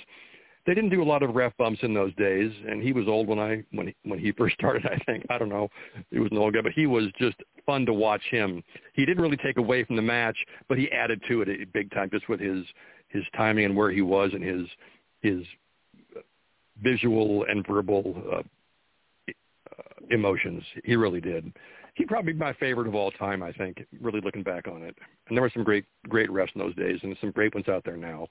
[0.66, 3.28] They didn't do a lot of ref bumps in those days, and he was old
[3.28, 4.86] when I when he, when he first started.
[4.86, 5.70] I think I don't know,
[6.12, 8.62] he was an old guy, but he was just fun to watch him.
[8.94, 12.10] He didn't really take away from the match, but he added to it big time
[12.12, 12.66] just with his
[13.08, 14.68] his timing and where he was and his
[15.22, 15.44] his
[16.82, 18.44] visual and verbal uh,
[20.10, 20.64] emotions.
[20.84, 21.52] He really did.
[21.96, 23.42] He probably my favorite of all time.
[23.42, 24.96] I think, really looking back on it.
[25.28, 27.84] And there were some great great refs in those days, and some great ones out
[27.84, 28.28] there now.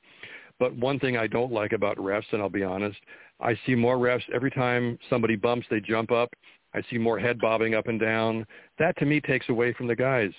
[0.58, 2.98] But one thing I don't like about refs, and I'll be honest,
[3.40, 6.30] I see more refs every time somebody bumps, they jump up.
[6.74, 8.46] I see more head bobbing up and down.
[8.78, 10.30] That to me takes away from the guys.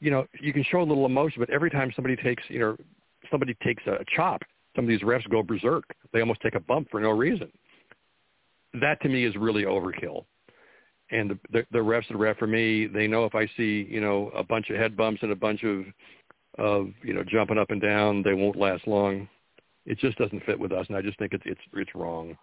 [0.00, 2.76] You know, you can show a little emotion, but every time somebody takes, you know,
[3.30, 4.42] somebody takes a chop,
[4.74, 5.84] some of these refs go berserk.
[6.12, 7.50] They almost take a bump for no reason.
[8.80, 10.24] That to me is really overkill.
[11.10, 14.00] And the, the, the refs that ref for me, they know if I see, you
[14.00, 15.84] know, a bunch of head bumps and a bunch of,
[16.58, 19.28] of you know, jumping up and down, they won't last long.
[19.86, 22.36] It just doesn't fit with us, and I just think it's it's it's wrong.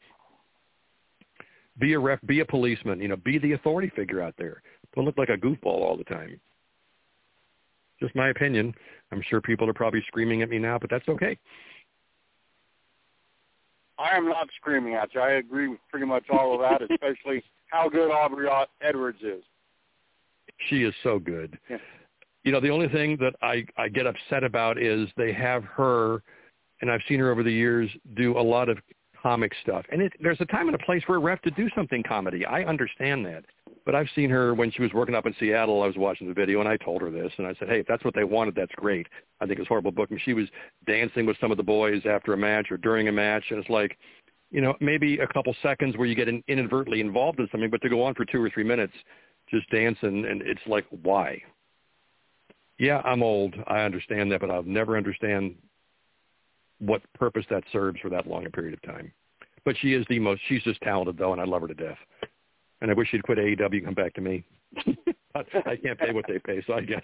[1.80, 3.02] Be a ref, be a policeman.
[3.02, 4.62] You know, be the authority figure out there.
[4.96, 6.40] Don't look like a goofball all the time.
[8.00, 8.74] Just my opinion.
[9.12, 11.38] I'm sure people are probably screaming at me now, but that's okay.
[14.02, 15.22] I am not screaming at you.
[15.22, 18.50] I agree with pretty much all of that, especially how good Aubrey
[18.82, 19.44] Edwards is.
[20.70, 21.58] She is so good.
[21.70, 21.78] Yeah.
[22.44, 26.24] You know, the only thing that I I get upset about is they have her
[26.82, 28.80] and I've seen her over the years do a lot of
[29.22, 29.86] comic stuff.
[29.92, 32.46] And it, there's a time and a place for a ref to do something comedy.
[32.46, 33.46] I understand that.
[33.86, 35.82] But I've seen her when she was working up in Seattle.
[35.82, 37.88] I was watching the video, and I told her this, and I said, "Hey, if
[37.88, 39.08] that's what they wanted, that's great."
[39.40, 40.20] I think it's horrible booking.
[40.24, 40.48] She was
[40.86, 43.70] dancing with some of the boys after a match or during a match, and it's
[43.70, 43.98] like,
[44.52, 47.82] you know, maybe a couple seconds where you get in, inadvertently involved in something, but
[47.82, 48.94] to go on for two or three minutes
[49.50, 51.42] just dancing, and it's like, why?
[52.78, 53.56] Yeah, I'm old.
[53.68, 55.56] I understand that, but I'll never understand
[56.80, 59.12] what purpose that serves for that long a period of time.
[59.64, 60.42] But she is the most.
[60.48, 61.98] She's just talented though, and I love her to death.
[62.82, 64.44] And I wish she'd quit AEW and come back to me.
[65.36, 67.04] I can't pay what they pay, so I guess.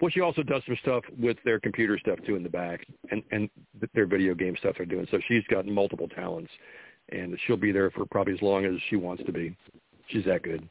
[0.00, 3.22] well, she also does some stuff with their computer stuff too in the back, and
[3.30, 3.50] and
[3.94, 5.06] their video game stuff they're doing.
[5.10, 6.50] So she's got multiple talents,
[7.10, 9.54] and she'll be there for probably as long as she wants to be.
[10.08, 10.66] She's that good.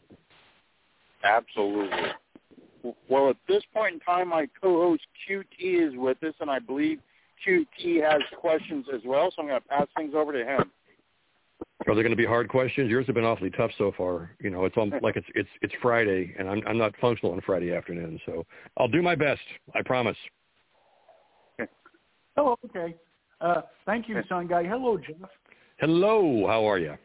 [1.24, 1.98] Absolutely.
[3.08, 7.00] Well, at this point in time, my co-host QT is with us, and I believe
[7.48, 10.72] QT has questions as well, so I'm going to pass things over to him.
[11.88, 12.90] Are they going to be hard questions?
[12.90, 14.32] Yours have been awfully tough so far.
[14.40, 17.42] You know, it's on, like it's it's it's Friday, and I'm I'm not functional on
[17.42, 18.46] Friday afternoon, so
[18.78, 19.42] I'll do my best.
[19.74, 20.18] I promise.
[22.38, 22.96] Oh, okay.
[23.42, 24.64] Uh, thank you, son guy.
[24.64, 25.30] Hello, Jeff.
[25.80, 26.46] Hello.
[26.48, 26.96] How are you?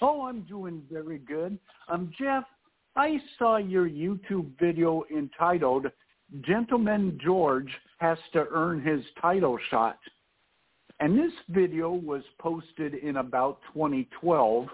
[0.00, 1.58] Oh, I'm doing very good.
[1.88, 2.44] Um, Jeff,
[2.94, 5.86] I saw your YouTube video entitled
[6.42, 9.98] "Gentleman George Has to Earn His Title Shot."
[11.00, 14.66] And this video was posted in about 2012.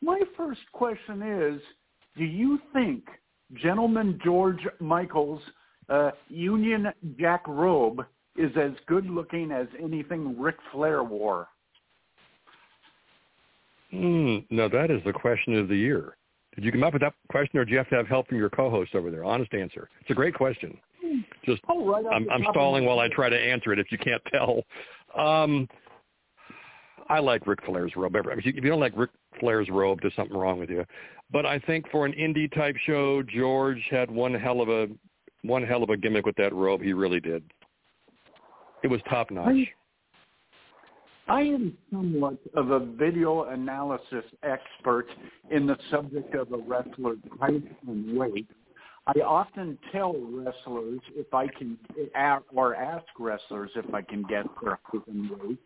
[0.00, 1.60] My first question is,
[2.16, 3.04] do you think
[3.54, 5.42] Gentleman George Michaels'
[5.88, 8.04] uh, Union Jack robe
[8.36, 11.48] is as good looking as anything Ric Flair wore?
[13.90, 14.38] Hmm.
[14.50, 16.16] No, that is the question of the year.
[16.54, 18.38] Did you come up with that question, or do you have to have help from
[18.38, 19.24] your co-host over there?
[19.24, 19.88] Honest answer.
[20.00, 20.76] It's a great question.
[21.44, 23.78] Just Oh, right I'm, I'm stalling while I try to answer it.
[23.78, 24.64] If you can't tell,
[25.16, 25.68] um,
[27.08, 28.16] I like Ric Flair's robe.
[28.16, 30.84] I mean, if you don't like Ric Flair's robe, there's something wrong with you.
[31.30, 34.88] But I think for an indie type show, George had one hell of a
[35.42, 36.82] one hell of a gimmick with that robe.
[36.82, 37.42] He really did.
[38.82, 39.68] It was top notch.
[41.28, 45.06] I am somewhat of a video analysis expert
[45.50, 48.48] in the subject of a wrestler's height and weight.
[49.08, 51.78] I often tell wrestlers if I can,
[52.54, 55.58] or ask wrestlers if I can get their and weight.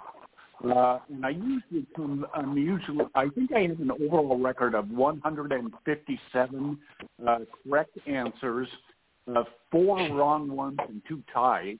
[0.65, 2.25] Uh, and I usually come,
[2.55, 6.79] usually, I think I have an overall record of 157
[7.27, 8.69] uh, correct answers,
[9.35, 11.79] uh, four wrong ones, and two ties.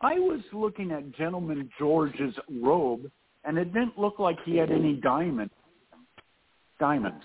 [0.00, 3.10] I was looking at Gentleman George's robe,
[3.44, 5.50] and it didn't look like he had any diamond
[6.78, 7.24] diamonds.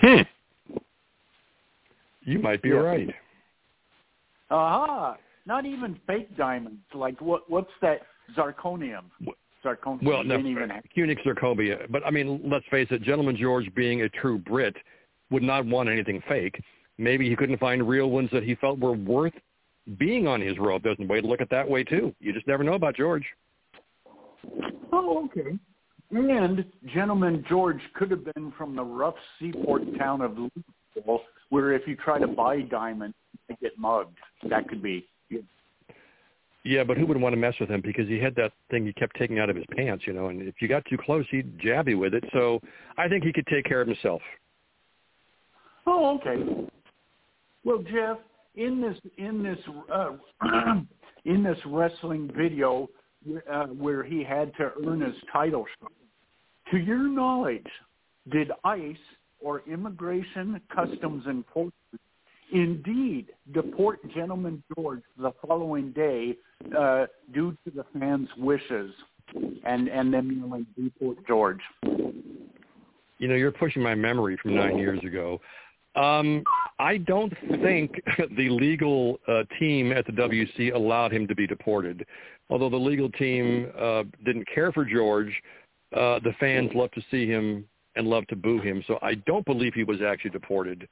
[0.00, 0.22] Hmm.
[2.22, 2.76] You might be Yeah.
[2.76, 3.14] right.
[4.50, 5.16] Aha!
[5.46, 6.82] Not even fake diamonds.
[6.94, 7.48] Like what?
[7.48, 8.02] What's that?
[8.36, 9.04] Zirconium.
[9.64, 10.02] Zirconium.
[10.02, 10.84] Well, no, didn't even have.
[10.94, 11.90] Phoenix Zircobia.
[11.90, 14.76] But I mean, let's face it, Gentleman George, being a true Brit,
[15.30, 16.62] would not want anything fake.
[16.98, 19.32] Maybe he couldn't find real ones that he felt were worth
[19.98, 20.82] being on his robe.
[20.82, 22.14] There's a way to look at that way too.
[22.20, 23.24] You just never know about George.
[24.92, 25.58] Oh, okay.
[26.10, 31.86] And Gentleman George could have been from the rough seaport town of Louisville, where if
[31.86, 33.16] you try to buy diamonds,
[33.48, 34.16] you get mugged.
[34.48, 35.06] That could be.
[36.62, 38.92] Yeah, but who would want to mess with him because he had that thing he
[38.92, 41.58] kept taking out of his pants, you know, and if you got too close, he'd
[41.58, 42.22] jab you with it.
[42.32, 42.60] So
[42.98, 44.20] I think he could take care of himself.
[45.86, 46.68] Oh, okay.
[47.64, 48.18] Well, Jeff,
[48.56, 49.58] in this in this
[49.92, 50.10] uh,
[51.24, 52.88] in this wrestling video
[53.50, 55.92] uh, where he had to earn his title shot,
[56.70, 57.66] to your knowledge,
[58.30, 58.96] did ICE
[59.40, 61.74] or Immigration Customs Enforcement
[62.52, 66.36] indeed deport Gentleman George the following day
[66.76, 68.92] uh, due to the fans' wishes,
[69.64, 71.60] and and then like deport George?
[71.82, 75.40] You know, you're pushing my memory from nine years ago.
[75.94, 76.44] Um,
[76.78, 78.00] I don't think
[78.36, 82.06] the legal uh, team at the WC allowed him to be deported.
[82.48, 85.32] Although the legal team uh, didn't care for George,
[85.94, 87.64] uh, the fans loved to see him
[87.96, 88.82] and loved to boo him.
[88.86, 90.88] So I don't believe he was actually deported.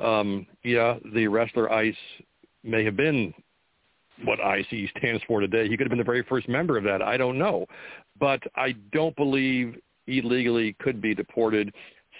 [0.00, 1.94] Um, yeah, the wrestler ICE
[2.64, 3.32] may have been
[4.24, 4.66] what ICE
[4.98, 5.68] stands for today.
[5.68, 7.02] He could have been the very first member of that.
[7.02, 7.66] I don't know.
[8.18, 9.76] But I don't believe
[10.06, 11.72] illegally could be deported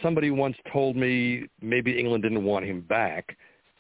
[0.02, 3.36] somebody once told me maybe England didn't want him back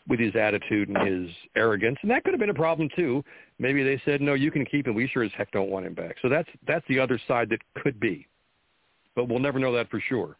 [0.08, 3.22] with his attitude and his arrogance, and that could have been a problem too.
[3.58, 4.94] Maybe they said, "No, you can keep him.
[4.94, 7.60] We sure as heck don't want him back." So that's that's the other side that
[7.74, 8.26] could be,
[9.14, 10.36] but we'll never know that for sure.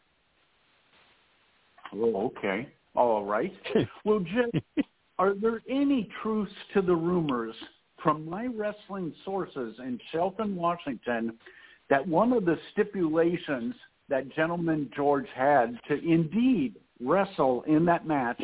[1.94, 2.68] Oh, okay.
[2.94, 3.52] All right.
[4.04, 4.84] well, Jeff,
[5.18, 7.54] are there any truths to the rumors
[8.02, 11.38] from my wrestling sources in Shelton, Washington,
[11.90, 13.74] that one of the stipulations
[14.08, 18.40] that gentleman George had to indeed wrestle in that match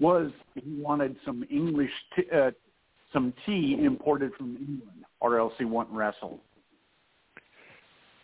[0.00, 2.50] was he wanted some English, t- uh,
[3.12, 6.40] some tea imported from England, or else he wouldn't wrestle.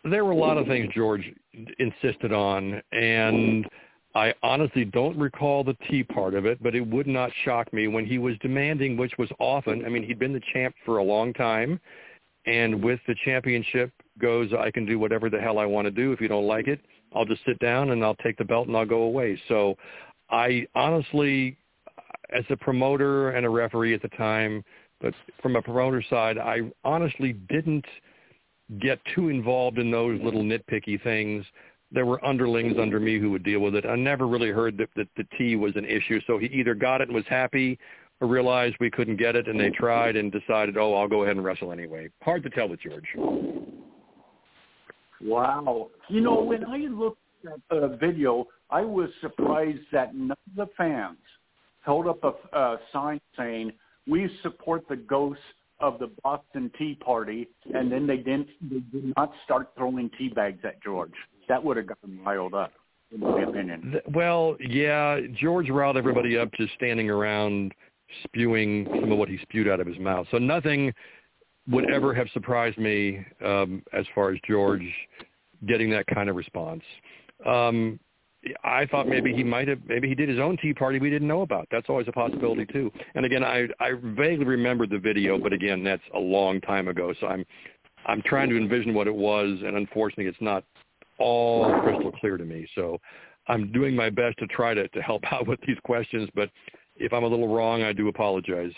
[0.05, 1.33] There were a lot of things George
[1.79, 3.67] insisted on, and
[4.15, 7.87] I honestly don't recall the tea part of it, but it would not shock me
[7.87, 9.85] when he was demanding, which was often.
[9.85, 11.81] I mean, he'd been the champ for a long time,
[12.47, 16.13] and with the championship goes, I can do whatever the hell I want to do.
[16.13, 16.81] If you don't like it,
[17.15, 19.41] I'll just sit down and I'll take the belt and I'll go away.
[19.49, 19.77] So
[20.31, 21.57] I honestly,
[22.31, 24.65] as a promoter and a referee at the time,
[25.01, 27.85] but from a promoter side, I honestly didn't
[28.81, 31.45] get too involved in those little nitpicky things.
[31.91, 33.85] There were underlings under me who would deal with it.
[33.85, 36.21] I never really heard that, that the tea was an issue.
[36.27, 37.79] So he either got it and was happy
[38.21, 41.37] or realized we couldn't get it and they tried and decided, oh, I'll go ahead
[41.37, 42.09] and wrestle anyway.
[42.23, 43.05] Hard to tell with George.
[45.21, 45.91] Wow.
[46.09, 50.67] You know, when I looked at the video, I was surprised that none of the
[50.77, 51.19] fans
[51.81, 53.73] held up a, a sign saying,
[54.07, 55.43] we support the ghosts
[55.83, 60.29] of the Boston Tea Party, and then they didn't, they did not start throwing tea
[60.29, 61.13] bags at George.
[61.49, 62.73] That would have gotten riled up,
[63.13, 63.97] in my opinion.
[64.15, 67.75] Well, yeah, George riled everybody up just standing around
[68.25, 70.27] spewing some of what he spewed out of his mouth.
[70.31, 70.93] So nothing
[71.69, 74.87] would ever have surprised me um, as far as George
[75.67, 76.83] getting that kind of response.
[77.47, 77.99] Um,
[78.65, 81.29] I thought maybe he might have, maybe he did his own tea party we didn't
[81.29, 81.69] know about.
[81.71, 82.91] That's always a possibility too.
[83.15, 87.15] And again, I I vaguely remember the video, but again, that's a long time ago.
[87.21, 87.45] So I'm
[88.07, 90.65] I'm trying to envision what it was, and unfortunately, it's not
[91.19, 92.67] all crystal clear to me.
[92.75, 92.99] So
[93.47, 96.51] I'm doing my best to try to to help out with these questions, but
[96.97, 98.73] if I'm a little wrong, I do apologize.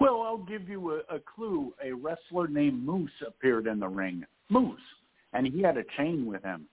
[0.00, 1.74] Well, I'll give you a, a clue.
[1.84, 4.24] A wrestler named Moose appeared in the ring.
[4.48, 4.78] Moose.
[5.32, 6.66] And he had a chain with him.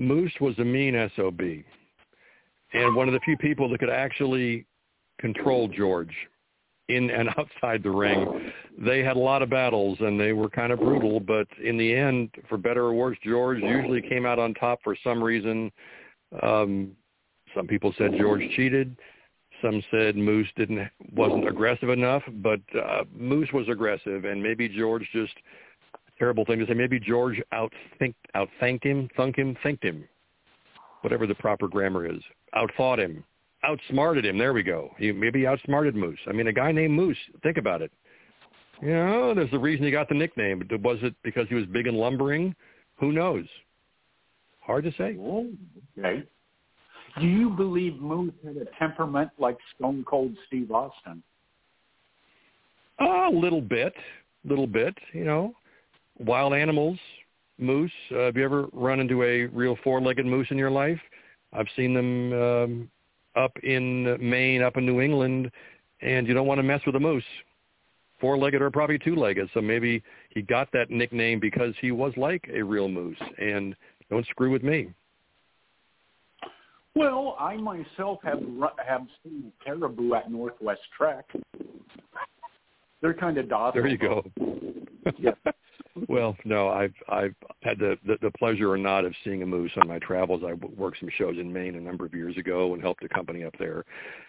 [0.00, 1.40] Moose was a mean SOB
[2.72, 4.64] and one of the few people that could actually
[5.20, 6.14] control George
[6.88, 8.50] in and outside the ring.
[8.78, 11.94] They had a lot of battles and they were kind of brutal, but in the
[11.94, 15.70] end, for better or worse, George usually came out on top for some reason.
[16.42, 16.92] Um,
[17.54, 18.96] some people said George cheated.
[19.60, 25.06] Some said Moose didn't wasn't aggressive enough, but uh, Moose was aggressive, and maybe George
[25.12, 25.34] just
[26.20, 26.74] terrible thing to say.
[26.74, 30.08] Maybe George outthink outthanked him, thunk him, thinked him,
[31.00, 32.20] whatever the proper grammar is.
[32.54, 33.24] Outthought him,
[33.64, 34.38] outsmarted him.
[34.38, 34.90] There we go.
[34.98, 36.20] He maybe outsmarted Moose.
[36.28, 37.16] I mean, a guy named Moose.
[37.42, 37.90] Think about it.
[38.80, 40.62] You know, there's a reason he got the nickname.
[40.82, 42.54] Was it because he was big and lumbering?
[42.98, 43.44] Who knows?
[44.60, 45.16] Hard to say.
[45.20, 45.48] Oh,
[45.98, 46.22] okay.
[47.18, 51.22] Do you believe Moose had a temperament like Stone Cold Steve Austin?
[53.00, 53.92] A little bit,
[54.44, 54.94] little bit.
[55.12, 55.54] You know,
[56.20, 56.98] wild animals,
[57.58, 57.92] moose.
[58.12, 61.00] Uh, have you ever run into a real four-legged moose in your life?
[61.52, 62.90] I've seen them um,
[63.36, 65.50] up in Maine, up in New England,
[66.00, 67.24] and you don't want to mess with a moose.
[68.20, 69.48] Four-legged or probably two-legged.
[69.54, 73.18] So maybe he got that nickname because he was like a real moose.
[73.38, 73.74] And
[74.10, 74.88] don't screw with me.
[76.94, 78.42] Well, I myself have
[78.86, 81.24] have seen caribou at Northwest Trek.
[83.00, 83.80] They're kind of docile.
[83.80, 84.24] There you go.
[85.18, 85.30] yeah.
[86.08, 89.72] Well, no, I've I've had the, the the pleasure or not of seeing a moose
[89.76, 90.42] on my travels.
[90.46, 93.44] I worked some shows in Maine a number of years ago and helped a company
[93.44, 93.84] up there.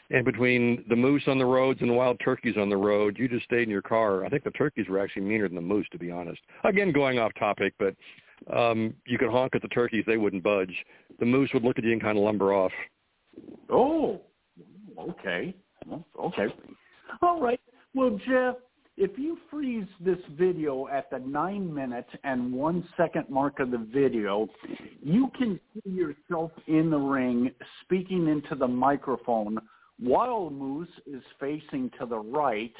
[0.09, 3.27] And between the moose on the roads and the wild turkeys on the road, you
[3.27, 4.25] just stayed in your car.
[4.25, 6.41] I think the turkeys were actually meaner than the moose, to be honest.
[6.63, 7.95] Again, going off topic, but
[8.51, 10.75] um, you could honk at the turkeys; they wouldn't budge.
[11.19, 12.71] The moose would look at you and kind of lumber off.
[13.69, 14.21] Oh,
[14.99, 15.53] okay,
[16.19, 16.47] okay,
[17.21, 17.59] all right.
[17.93, 18.55] Well, Jeff,
[18.97, 23.77] if you freeze this video at the nine minute and one second mark of the
[23.77, 24.47] video,
[25.01, 27.51] you can see yourself in the ring
[27.83, 29.57] speaking into the microphone
[29.99, 32.73] while Moose is facing to the right.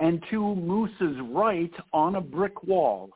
[0.00, 3.10] And to Moose's right on a brick wall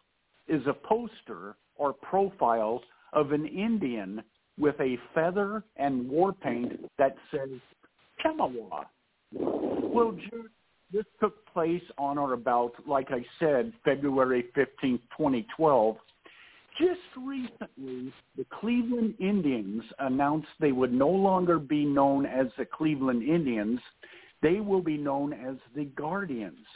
[0.49, 4.23] is a poster or profile of an Indian
[4.59, 7.51] with a feather and war paint that says
[8.25, 8.85] Chemawa.
[9.33, 10.17] Well,
[10.93, 15.97] this took place on or about, like I said, February 15, 2012.
[16.79, 23.23] Just recently, the Cleveland Indians announced they would no longer be known as the Cleveland
[23.23, 23.81] Indians.
[24.43, 26.67] They will be known as the Guardians.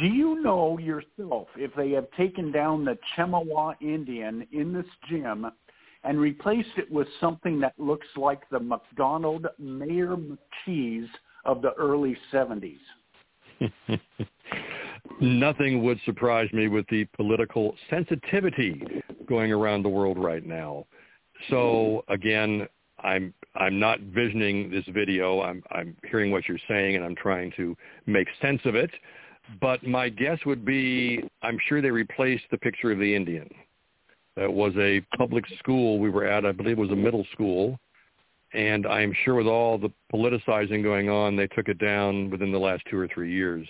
[0.00, 5.46] Do you know yourself if they have taken down the Chemawa Indian in this gym
[6.04, 11.08] and replaced it with something that looks like the McDonald Mayor McCheese
[11.46, 12.78] of the early 70s?
[15.20, 18.82] Nothing would surprise me with the political sensitivity
[19.26, 20.84] going around the world right now.
[21.48, 22.66] So again,
[23.00, 25.40] I'm I'm not visioning this video.
[25.42, 27.76] I'm I'm hearing what you're saying and I'm trying to
[28.06, 28.90] make sense of it.
[29.60, 33.48] But my guess would be I'm sure they replaced the picture of the Indian.
[34.36, 36.44] That was a public school we were at.
[36.44, 37.78] I believe it was a middle school
[38.56, 42.58] and I'm sure with all the politicizing going on, they took it down within the
[42.58, 43.66] last two or three years.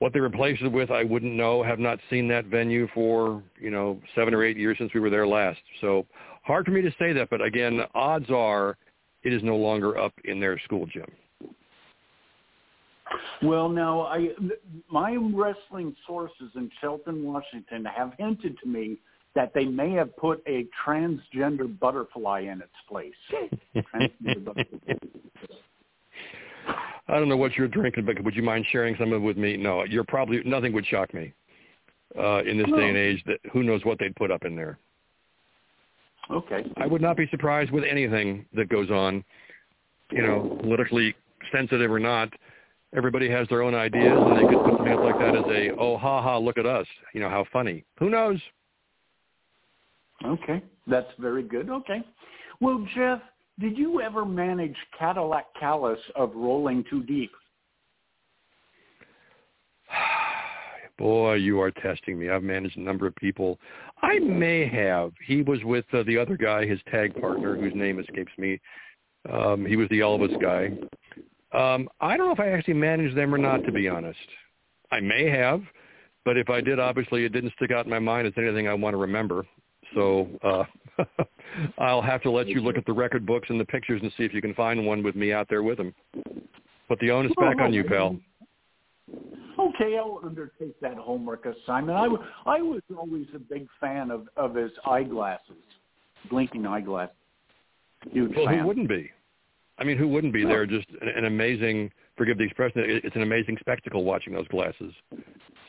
[0.00, 1.62] What they replaced it with, I wouldn't know.
[1.62, 5.10] Have not seen that venue for you know seven or eight years since we were
[5.10, 5.60] there last.
[5.80, 6.06] So
[6.42, 8.76] hard for me to say that, but again, odds are
[9.22, 11.06] it is no longer up in their school gym.
[13.42, 14.30] Well, now I
[14.90, 18.98] my wrestling sources in Shelton, Washington, have hinted to me
[19.34, 23.12] that they may have put a transgender butterfly in its place.
[27.08, 29.36] I don't know what you're drinking, but would you mind sharing some of it with
[29.36, 29.56] me?
[29.56, 31.32] No, you're probably nothing would shock me
[32.18, 32.76] uh, in this no.
[32.76, 33.22] day and age.
[33.26, 34.78] That who knows what they'd put up in there.
[36.30, 36.64] Okay.
[36.76, 39.24] I would not be surprised with anything that goes on.
[40.10, 41.14] You know, politically
[41.52, 42.30] sensitive or not,
[42.96, 45.70] everybody has their own ideas, and they could put something up like that as a
[45.78, 46.86] oh ha ha look at us.
[47.14, 47.84] You know how funny.
[47.98, 48.40] Who knows?
[50.24, 51.70] Okay, that's very good.
[51.70, 52.02] Okay.
[52.60, 53.20] Well, Jeff,
[53.60, 57.30] did you ever manage Cadillac Callis of Rolling Too Deep?
[60.98, 62.28] Boy, you are testing me.
[62.30, 63.58] I've managed a number of people.
[64.02, 65.12] I may have.
[65.24, 68.60] He was with uh, the other guy, his tag partner, whose name escapes me.
[69.32, 70.72] Um, he was the Elvis guy.
[71.56, 74.18] Um, I don't know if I actually managed them or not, to be honest.
[74.90, 75.62] I may have,
[76.24, 78.74] but if I did, obviously it didn't stick out in my mind as anything I
[78.74, 79.46] want to remember.
[79.94, 80.64] So uh,
[81.78, 84.24] I'll have to let you look at the record books and the pictures and see
[84.24, 85.94] if you can find one with me out there with him.
[86.88, 88.18] Put the onus back on you, pal.
[89.58, 91.98] Okay, I'll undertake that homework assignment.
[91.98, 95.56] I, w- I was always a big fan of, of his eyeglasses,
[96.30, 97.14] blinking eyeglasses.
[98.12, 98.60] Huge well, fan.
[98.60, 99.10] who wouldn't be?
[99.78, 100.64] I mean, who wouldn't be there?
[100.66, 104.92] Just an, an amazing, forgive the expression, it's an amazing spectacle watching those glasses.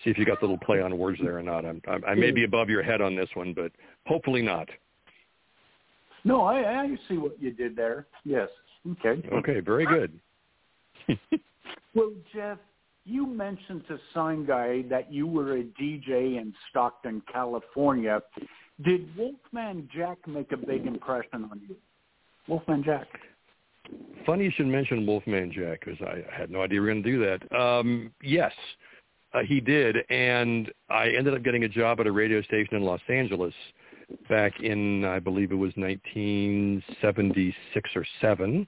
[0.09, 1.65] See if you got the little play on words there or not.
[1.65, 3.71] I'm, I'm, I may be above your head on this one, but
[4.07, 4.67] hopefully not.
[6.23, 8.07] No, I, I see what you did there.
[8.25, 8.49] Yes.
[8.93, 9.21] Okay.
[9.31, 10.19] Okay, very good.
[11.93, 12.57] well, Jeff,
[13.05, 18.19] you mentioned to Sign Guy that you were a DJ in Stockton, California.
[18.83, 21.75] Did Wolfman Jack make a big impression on you?
[22.47, 23.05] Wolfman Jack.
[24.25, 27.11] Funny you should mention Wolfman Jack because I had no idea we were going to
[27.11, 27.55] do that.
[27.55, 28.53] Um, yes,
[29.33, 32.83] uh, he did, and I ended up getting a job at a radio station in
[32.83, 33.53] Los Angeles
[34.27, 38.67] back in, I believe it was 1976 or 7,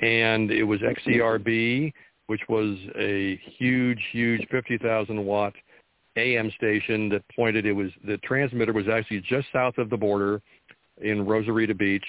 [0.00, 1.92] and it was XERB,
[2.26, 5.52] which was a huge, huge 50,000 watt
[6.16, 7.66] AM station that pointed.
[7.66, 10.42] It was the transmitter was actually just south of the border
[11.00, 12.06] in Rosarita Beach,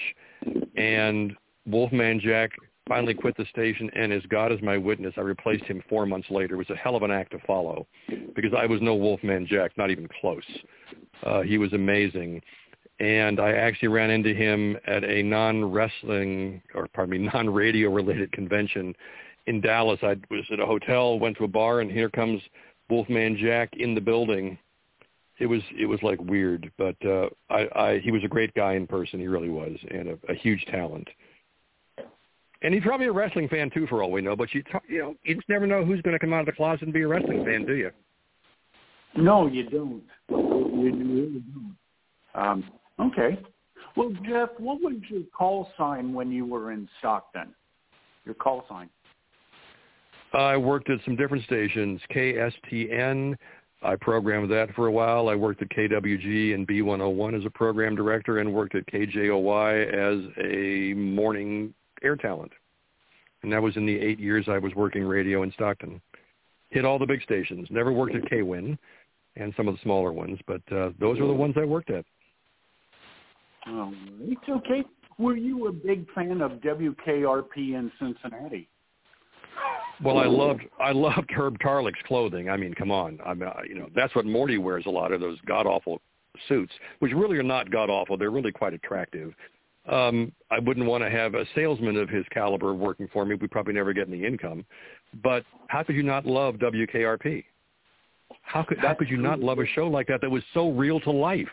[0.76, 2.50] and Wolfman Jack
[2.88, 6.28] finally quit the station, and as God is my witness, I replaced him four months
[6.30, 6.54] later.
[6.54, 7.86] It was a hell of an act to follow
[8.34, 10.42] because I was no Wolfman Jack, not even close.
[11.22, 12.42] Uh, he was amazing.
[13.00, 18.94] And I actually ran into him at a non-wrestling, or pardon me, non-radio related convention
[19.46, 20.00] in Dallas.
[20.02, 22.42] I was at a hotel, went to a bar, and here comes
[22.90, 24.58] Wolfman Jack in the building.
[25.38, 28.72] It was it was like weird, but uh, I, I he was a great guy
[28.74, 29.20] in person.
[29.20, 31.08] He really was, and a, a huge talent.
[32.62, 34.34] And he's probably a wrestling fan too, for all we know.
[34.34, 36.46] But you t- you know you just never know who's going to come out of
[36.46, 37.90] the closet and be a wrestling fan, do you?
[39.16, 40.02] No, you don't.
[40.28, 41.76] You really don't.
[42.34, 42.64] Um,
[43.00, 43.38] okay.
[43.96, 47.54] Well, Jeff, what was your call sign when you were in Stockton?
[48.24, 48.90] Your call sign.
[50.32, 53.34] I worked at some different stations, KSTN.
[53.82, 55.28] I programmed that for a while.
[55.28, 60.30] I worked at KWG and B101 as a program director and worked at KJOY as
[60.44, 61.72] a morning
[62.02, 62.52] air talent.
[63.42, 66.00] And that was in the eight years I was working radio in Stockton.
[66.70, 67.68] Hit all the big stations.
[67.70, 68.76] Never worked at KWIN
[69.36, 72.04] and some of the smaller ones, but uh, those were the ones I worked at.
[73.66, 74.38] All right.
[74.48, 74.84] Okay.
[75.18, 78.68] Were you a big fan of WKRP in Cincinnati?
[80.02, 82.48] Well, I loved I loved Herb Tarlek's clothing.
[82.48, 83.18] I mean, come on.
[83.26, 86.00] I mean, you know, that's what Morty wears a lot of those god awful
[86.48, 88.16] suits, which really are not god awful.
[88.16, 89.34] They're really quite attractive.
[89.88, 93.34] Um, I wouldn't want to have a salesman of his caliber working for me.
[93.34, 94.64] We'd probably never get any income.
[95.22, 97.44] But how could you not love WKRP?
[98.42, 101.00] How could how could you not love a show like that that was so real
[101.00, 101.48] to life?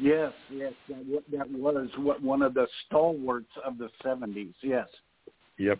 [0.00, 4.54] Yes, yes, that that was what one of the stalwarts of the '70s.
[4.62, 4.86] Yes.
[5.58, 5.78] Yep.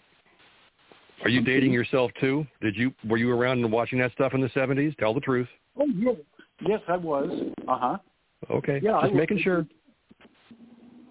[1.25, 2.47] Are you dating yourself too?
[2.61, 4.95] Did you were you around and watching that stuff in the seventies?
[4.99, 5.49] Tell the truth.
[5.79, 6.17] Oh yes,
[6.67, 7.31] yes I was.
[7.67, 7.99] Uh huh.
[8.51, 8.81] Okay.
[8.83, 9.67] Yeah, just making sure.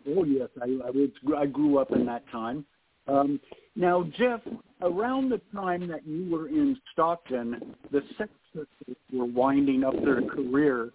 [0.08, 2.66] Oh yes, I I, was, I grew up in that time.
[3.08, 3.40] Um,
[3.76, 4.42] now, Jeff,
[4.82, 10.22] around the time that you were in Stockton, the Sex Pistols were winding up their
[10.22, 10.90] career.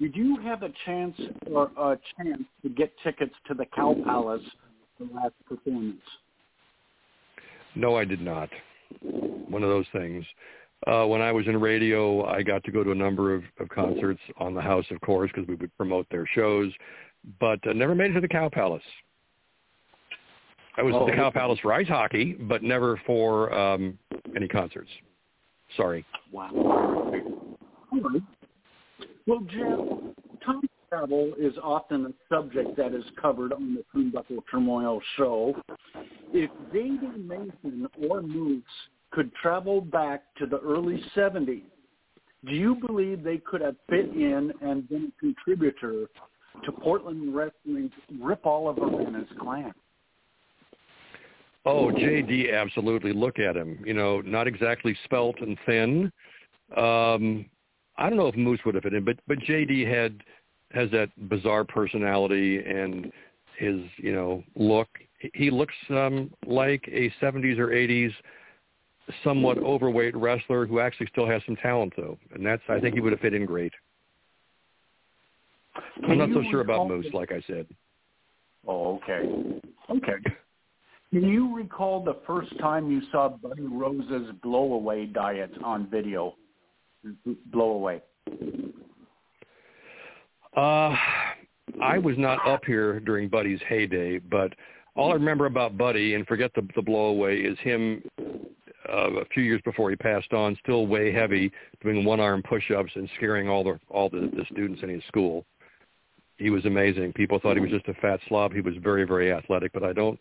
[0.00, 1.18] Did you have a chance
[1.50, 4.42] or a chance to get tickets to the Cow Palace
[4.98, 6.00] the last performance?
[7.74, 8.48] No, I did not.
[9.00, 10.24] One of those things.
[10.86, 13.68] Uh, when I was in radio, I got to go to a number of, of
[13.70, 16.70] concerts on the house, of course, because we would promote their shows,
[17.40, 18.82] but uh, never made it to the Cow Palace.
[20.76, 23.98] I was oh, at the Cow Palace for ice hockey, but never for um,
[24.34, 24.90] any concerts.
[25.76, 26.04] Sorry.
[26.32, 26.50] Wow.
[29.26, 30.14] Well, Jim,
[30.44, 35.54] time travel is often a subject that is covered on the Turnbuckle Turmoil show.
[36.32, 38.62] If Davey Mason or Moose
[39.10, 41.62] could travel back to the early 70s,
[42.46, 46.06] do you believe they could have fit in and been a contributor
[46.64, 49.72] to Portland Wrestling's Rip Oliver and his clan?
[51.64, 53.12] Oh, JD, absolutely.
[53.12, 53.82] Look at him.
[53.84, 56.12] You know, not exactly spelt and thin.
[56.76, 57.46] Um,
[57.98, 60.22] I don't know if Moose would have fit in, but but JD had
[60.72, 63.12] has that bizarre personality and
[63.58, 64.88] his you know look.
[65.34, 68.12] He looks um, like a 70s or 80s
[69.24, 73.00] somewhat overweight wrestler who actually still has some talent though, and that's I think he
[73.00, 73.72] would have fit in great.
[76.00, 77.66] Can I'm not so sure about Moose, like I said.
[78.66, 79.60] Oh, okay.
[79.90, 80.18] Okay.
[81.10, 86.34] Can you recall the first time you saw Buddy Rose's blowaway diet on video?
[87.54, 88.00] Blowaway.
[90.56, 90.96] Uh,
[91.80, 94.52] I was not up here during Buddy's heyday, but
[94.96, 98.02] all I remember about Buddy, and forget the the blowaway, is him
[98.88, 101.52] uh, a few years before he passed on, still way heavy,
[101.82, 105.44] doing one arm push-ups and scaring all the all the, the students in his school.
[106.38, 107.12] He was amazing.
[107.12, 107.76] People thought he was mm.
[107.76, 108.52] just a fat slob.
[108.52, 110.18] He was very very athletic, but I don't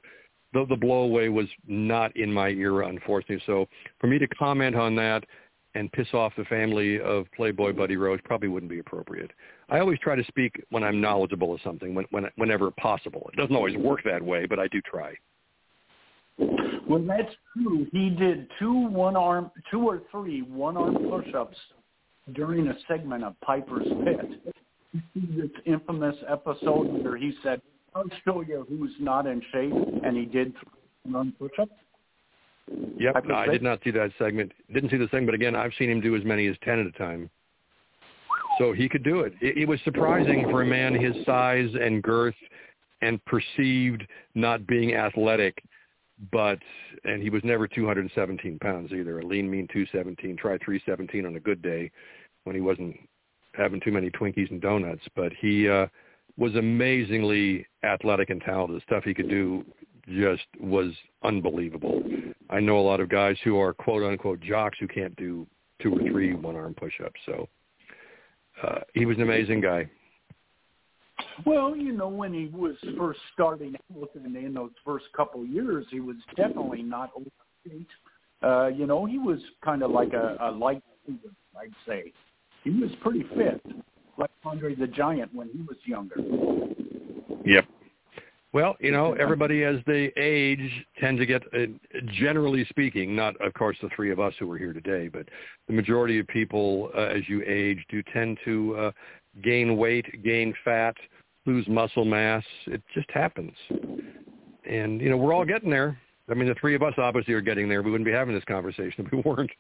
[0.54, 3.44] the the blowaway was not in my era, unfortunately.
[3.46, 3.68] So
[4.00, 5.24] for me to comment on that
[5.76, 7.78] and piss off the family of Playboy mm.
[7.78, 9.32] Buddy Rose probably wouldn't be appropriate.
[9.70, 13.30] I always try to speak when I'm knowledgeable of something, when, when, whenever possible.
[13.34, 15.16] It doesn't always work that way, but I do try.
[16.38, 17.88] Well, that's true.
[17.92, 21.58] He did two one arm, two or three one arm push-ups
[22.34, 24.56] during a segment of Piper's Pit.
[25.16, 27.62] This infamous episode where he said,
[27.94, 29.74] "I'll show you who's not in shape,"
[30.04, 30.54] and he did
[31.14, 31.72] arm push-ups.
[32.98, 34.52] Yep, no, I did not see that segment.
[34.74, 36.88] Didn't see the segment, but again, I've seen him do as many as ten at
[36.88, 37.30] a time.
[38.58, 39.34] So he could do it.
[39.42, 42.36] It, it was surprising for a man his size and girth
[43.02, 45.62] and perceived not being athletic,
[46.32, 46.60] but
[47.04, 49.20] and he was never 217 pounds either.
[49.20, 50.38] A lean, mean 217.
[50.38, 51.92] Try 317 on a good day
[52.46, 52.98] when he wasn't
[53.58, 55.04] having too many Twinkies and donuts.
[55.16, 55.88] But he uh,
[56.38, 58.78] was amazingly athletic and talented.
[58.78, 59.66] The stuff he could do
[60.08, 60.92] just was
[61.24, 62.04] unbelievable.
[62.50, 65.48] I know a lot of guys who are quote unquote jocks who can't do
[65.82, 67.20] two or three one arm push ups.
[67.26, 67.48] So
[68.64, 69.90] uh, he was an amazing guy.
[71.46, 75.48] Well, you know, when he was first starting out and in those first couple of
[75.50, 77.88] years, he was definitely not overweight.
[78.44, 82.12] Uh, you know, he was kind of like a, a light, I'd say.
[82.66, 83.62] He was pretty fit,
[84.18, 86.16] like Andre the Giant when he was younger.
[87.46, 87.66] Yep.
[88.54, 91.66] Well, you know, everybody as they age tend to get, uh,
[92.08, 95.28] generally speaking, not of course the three of us who are here today, but
[95.68, 98.92] the majority of people uh, as you age do tend to uh,
[99.44, 100.96] gain weight, gain fat,
[101.46, 102.44] lose muscle mass.
[102.66, 103.52] It just happens.
[104.68, 106.00] And, you know, we're all getting there.
[106.30, 107.84] I mean, the three of us obviously are getting there.
[107.84, 109.52] We wouldn't be having this conversation if we weren't.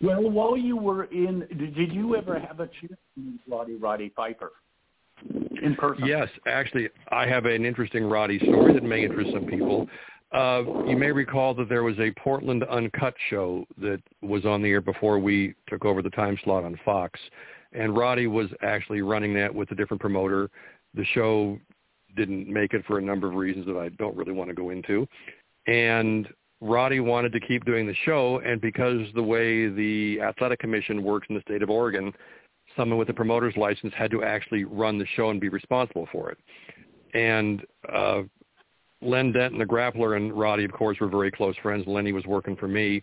[0.00, 1.46] Well, while you were in,
[1.76, 4.52] did you ever have a chance to meet Roddy Roddy Piper?
[5.62, 6.06] in person.
[6.06, 9.88] Yes, actually, I have an interesting Roddy story that may interest some people.
[10.32, 14.68] Uh, you may recall that there was a Portland Uncut show that was on the
[14.68, 17.18] air before we took over the time slot on Fox,
[17.72, 20.50] and Roddy was actually running that with a different promoter.
[20.94, 21.58] The show
[22.16, 24.70] didn't make it for a number of reasons that I don't really want to go
[24.70, 25.06] into,
[25.66, 26.28] and
[26.60, 31.26] Roddy wanted to keep doing the show, and because the way the athletic commission works
[31.30, 32.12] in the state of Oregon,
[32.76, 36.30] someone with a promoter's license had to actually run the show and be responsible for
[36.30, 36.38] it.
[37.14, 38.22] And uh,
[39.00, 41.84] Len Denton, the grappler, and Roddy, of course, were very close friends.
[41.86, 43.02] Lenny was working for me.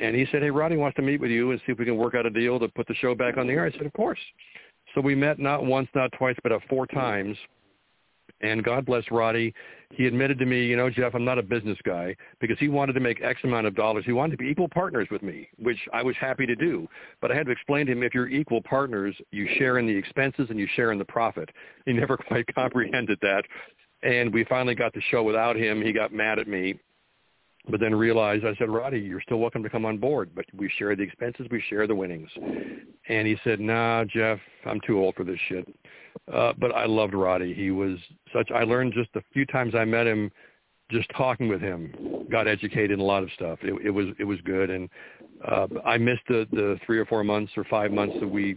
[0.00, 1.96] And he said, hey, Roddy wants to meet with you and see if we can
[1.96, 3.66] work out a deal to put the show back on the air.
[3.66, 4.18] I said, of course.
[4.94, 7.36] So we met not once, not twice, but four times.
[8.40, 9.54] And God bless Roddy.
[9.90, 12.92] He admitted to me, you know, Jeff, I'm not a business guy because he wanted
[12.94, 14.04] to make X amount of dollars.
[14.04, 16.86] He wanted to be equal partners with me, which I was happy to do.
[17.20, 19.96] But I had to explain to him if you're equal partners, you share in the
[19.96, 21.50] expenses and you share in the profit.
[21.86, 23.44] He never quite comprehended that.
[24.02, 25.80] And we finally got the show without him.
[25.80, 26.78] He got mad at me
[27.68, 30.70] but then realized I said, Roddy, you're still welcome to come on board, but we
[30.78, 32.28] share the expenses, we share the winnings.
[33.08, 35.66] And he said, Nah, Jeff, I'm too old for this shit.
[36.32, 37.54] Uh, but I loved Roddy.
[37.54, 37.98] He was
[38.32, 38.50] such.
[38.50, 40.30] I learned just a few times I met him,
[40.90, 43.58] just talking with him, got educated in a lot of stuff.
[43.62, 44.88] It, it was it was good, and
[45.46, 48.56] uh, I missed the the three or four months or five months that we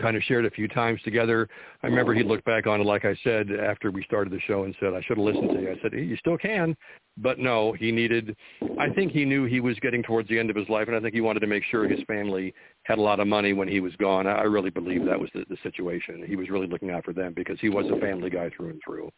[0.00, 1.48] kind of shared a few times together.
[1.82, 4.64] I remember he looked back on it, like I said, after we started the show
[4.64, 5.70] and said, I should have listened to you.
[5.70, 6.76] I said, you still can.
[7.16, 8.36] But no, he needed,
[8.78, 11.00] I think he knew he was getting towards the end of his life, and I
[11.00, 13.80] think he wanted to make sure his family had a lot of money when he
[13.80, 14.26] was gone.
[14.26, 16.24] I really believe that was the, the situation.
[16.26, 18.80] He was really looking out for them because he was a family guy through and
[18.84, 19.10] through.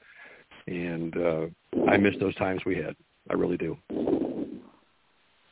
[0.66, 2.96] And uh, I miss those times we had.
[3.28, 3.76] I really do.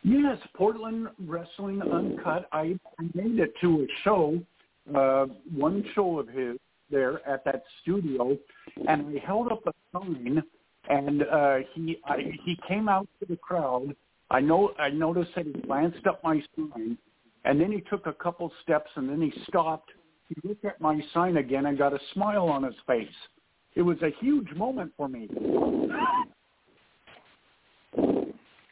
[0.03, 2.49] Yes, Portland Wrestling Uncut.
[2.53, 2.79] I
[3.15, 4.41] made it to a show
[4.95, 6.57] uh, one show of his
[6.91, 8.37] there at that studio,
[8.89, 10.43] and I held up a sign,
[10.89, 13.95] and uh, he I, he came out to the crowd.
[14.31, 16.97] I know I noticed that he glanced up my sign,
[17.45, 19.91] and then he took a couple steps, and then he stopped.
[20.29, 23.09] He looked at my sign again and got a smile on his face.
[23.75, 25.29] It was a huge moment for me.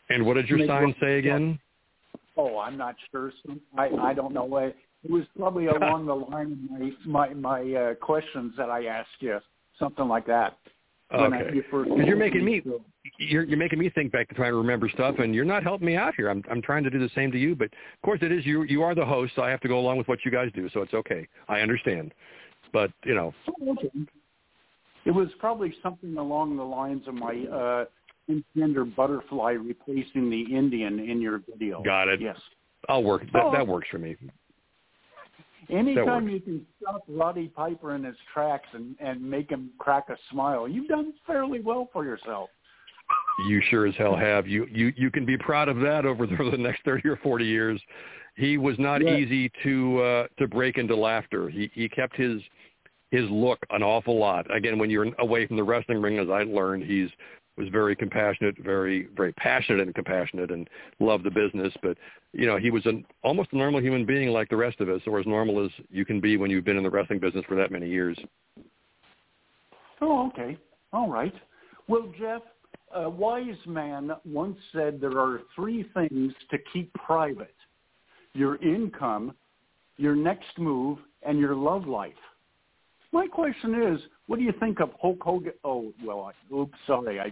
[0.09, 1.59] And what did your sign say again?
[2.37, 3.33] Oh, I'm not sure.
[3.77, 4.73] I I don't know.
[5.05, 9.09] It was probably along the line of my my, my uh, questions that I asked
[9.21, 9.39] you,
[9.79, 10.59] something like that.
[11.15, 11.61] Okay.
[11.71, 12.63] Because you're making me
[13.19, 15.87] you're you're making me think back to trying to remember stuff, and you're not helping
[15.87, 16.29] me out here.
[16.29, 18.65] I'm I'm trying to do the same to you, but of course it is you
[18.65, 20.69] you are the host, so I have to go along with what you guys do,
[20.71, 21.29] so it's okay.
[21.49, 22.13] I understand,
[22.73, 23.33] but you know.
[25.05, 27.85] It was probably something along the lines of my uh,
[28.57, 31.81] gender butterfly replacing the Indian in your video.
[31.85, 32.21] Got it.
[32.21, 32.37] Yes.
[32.89, 33.23] I'll work.
[33.33, 33.53] That, oh.
[33.53, 34.17] that works for me.
[35.71, 40.17] Anytime you can stop Roddy Piper in his tracks and and make him crack a
[40.31, 42.51] smile, you've done fairly well for yourself.
[43.49, 44.47] You sure as hell have.
[44.47, 47.47] You you you can be proud of that over the, the next thirty or forty
[47.47, 47.81] years.
[48.37, 51.49] He was not easy to uh, to break into laughter.
[51.49, 52.41] He he kept his
[53.11, 54.55] his look an awful lot.
[54.55, 57.09] Again, when you're away from the wrestling ring, as I learned, he's
[57.57, 60.69] was very compassionate, very very passionate and compassionate, and
[61.01, 61.73] loved the business.
[61.83, 61.97] But
[62.33, 65.01] you know, he was an almost a normal human being like the rest of us,
[65.07, 67.57] or as normal as you can be when you've been in the wrestling business for
[67.57, 68.19] that many years.
[70.01, 70.59] Oh, okay.
[70.93, 71.35] All right.
[71.89, 72.43] Well, Jeff,
[72.95, 77.55] a wise man once said there are three things to keep private.
[78.35, 79.35] Your income,
[79.97, 82.13] your next move, and your love life.
[83.13, 85.53] My question is, what do you think of Hulk Hogan?
[85.65, 87.31] Oh, well, oops, sorry, I,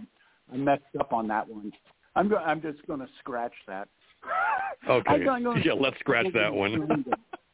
[0.51, 1.71] I messed up on that one.
[2.15, 3.87] I'm go- I'm just going to scratch that.
[4.87, 5.25] Okay.
[5.63, 7.03] Yeah, let's scratch that one.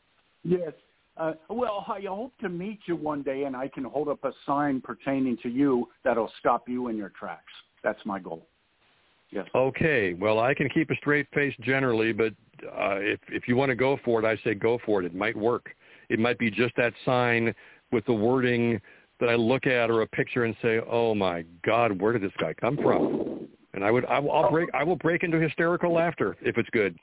[0.43, 0.73] yes.
[1.15, 4.31] Uh, well, I hope to meet you one day, and I can hold up a
[4.45, 7.53] sign pertaining to you that'll stop you in your tracks.
[7.83, 8.47] That's my goal.
[9.29, 9.45] Yes.
[9.55, 10.13] Okay.
[10.13, 12.33] Well, I can keep a straight face generally, but
[12.65, 15.05] uh, if if you want to go for it, I say go for it.
[15.05, 15.73] It might work.
[16.09, 17.55] It might be just that sign
[17.91, 18.81] with the wording
[19.21, 22.33] that I look at or a picture and say, "Oh my God, where did this
[22.37, 25.93] guy come from?" And I would I will I'll break I will break into hysterical
[25.93, 26.97] laughter if it's good.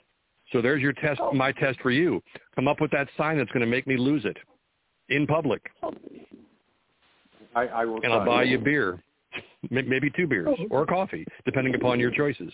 [0.53, 1.33] So there's your test, oh.
[1.33, 2.23] my test for you.
[2.55, 4.37] Come up with that sign that's going to make me lose it
[5.11, 5.71] in public,
[7.55, 8.01] I, I will.
[8.03, 9.03] and I'll buy you beer,
[9.71, 10.65] May- maybe two beers oh.
[10.71, 12.53] or coffee, depending upon your choices.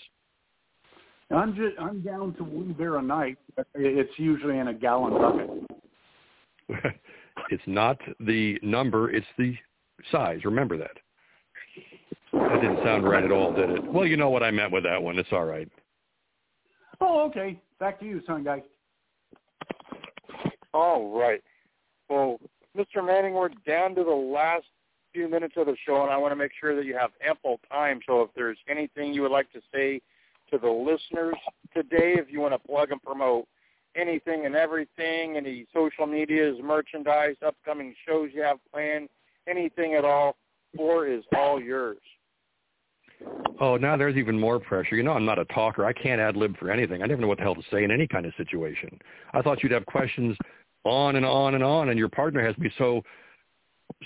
[1.30, 3.38] I'm just I'm down to one beer a night.
[3.56, 5.68] but It's usually in a gallon
[6.68, 6.94] bucket.
[7.50, 9.54] it's not the number, it's the
[10.10, 10.44] size.
[10.44, 10.96] Remember that.
[12.32, 13.84] That didn't sound right at all, did it?
[13.84, 15.18] Well, you know what I meant with that one.
[15.18, 15.68] It's all right.
[17.00, 17.60] Oh, okay.
[17.78, 18.62] Back to you, Sign Guy.
[20.72, 21.42] All right.
[22.08, 22.38] Well,
[22.76, 23.04] Mr.
[23.04, 24.64] Manning, we're down to the last
[25.12, 27.60] few minutes of the show, and I want to make sure that you have ample
[27.70, 28.00] time.
[28.06, 30.00] So if there's anything you would like to say
[30.50, 31.36] to the listeners
[31.72, 33.46] today, if you want to plug and promote
[33.96, 39.08] anything and everything, any social medias, merchandise, upcoming shows you have planned,
[39.48, 40.36] anything at all,
[40.74, 41.98] floor is all yours.
[43.60, 44.96] Oh, now there's even more pressure.
[44.96, 45.84] You know, I'm not a talker.
[45.84, 47.02] I can't ad lib for anything.
[47.02, 48.98] I never know what the hell to say in any kind of situation.
[49.32, 50.36] I thought you'd have questions
[50.84, 53.02] on and on and on, and your partner has me so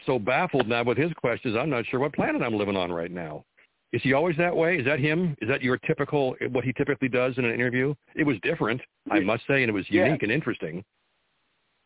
[0.07, 1.57] so baffled now with his questions.
[1.59, 3.45] I'm not sure what planet I'm living on right now.
[3.93, 4.77] Is he always that way?
[4.77, 5.35] Is that him?
[5.41, 7.95] Is that your typical what he typically does in an interview?
[8.15, 8.81] It was different,
[9.11, 10.07] I must say, and it was Yeah.
[10.07, 10.85] unique and interesting.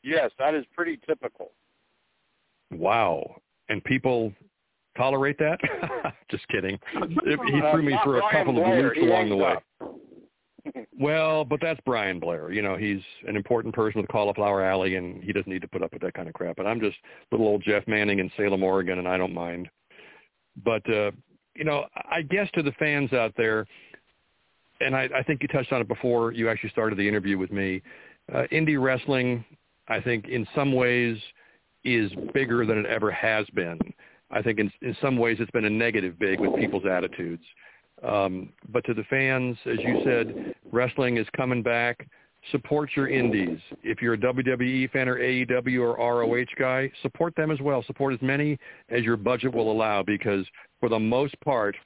[0.03, 1.53] Yes, that is pretty typical.
[2.73, 3.37] Wow.
[3.69, 4.33] And people
[4.97, 5.61] tolerate that?
[6.29, 6.79] Just kidding.
[6.93, 9.55] He Uh, threw me for a couple of loops along the way.
[10.97, 12.53] Well, but that's Brian Blair.
[12.53, 15.83] You know, he's an important person with Cauliflower Alley, and he doesn't need to put
[15.83, 16.55] up with that kind of crap.
[16.55, 16.97] But I'm just
[17.33, 19.69] little old Jeff Manning in Salem, Oregon, and I don't mind.
[20.65, 21.11] But uh,
[21.55, 23.67] you know, I guess to the fans out there,
[24.81, 27.53] and I, I think you touched on it before you actually started the interview with
[27.53, 27.83] me.
[28.33, 29.45] Uh, indie wrestling,
[29.89, 31.19] I think, in some ways,
[31.85, 33.79] is bigger than it ever has been.
[34.31, 37.43] I think in, in some ways it's been a negative big with people's attitudes.
[38.03, 42.09] Um, but to the fans, as you said, wrestling is coming back.
[42.51, 43.59] Support your indies.
[43.84, 47.84] If you're a WWE fan or AEW or ROH guy, support them as well.
[47.86, 50.45] Support as many as your budget will allow because
[50.80, 51.76] for the most part,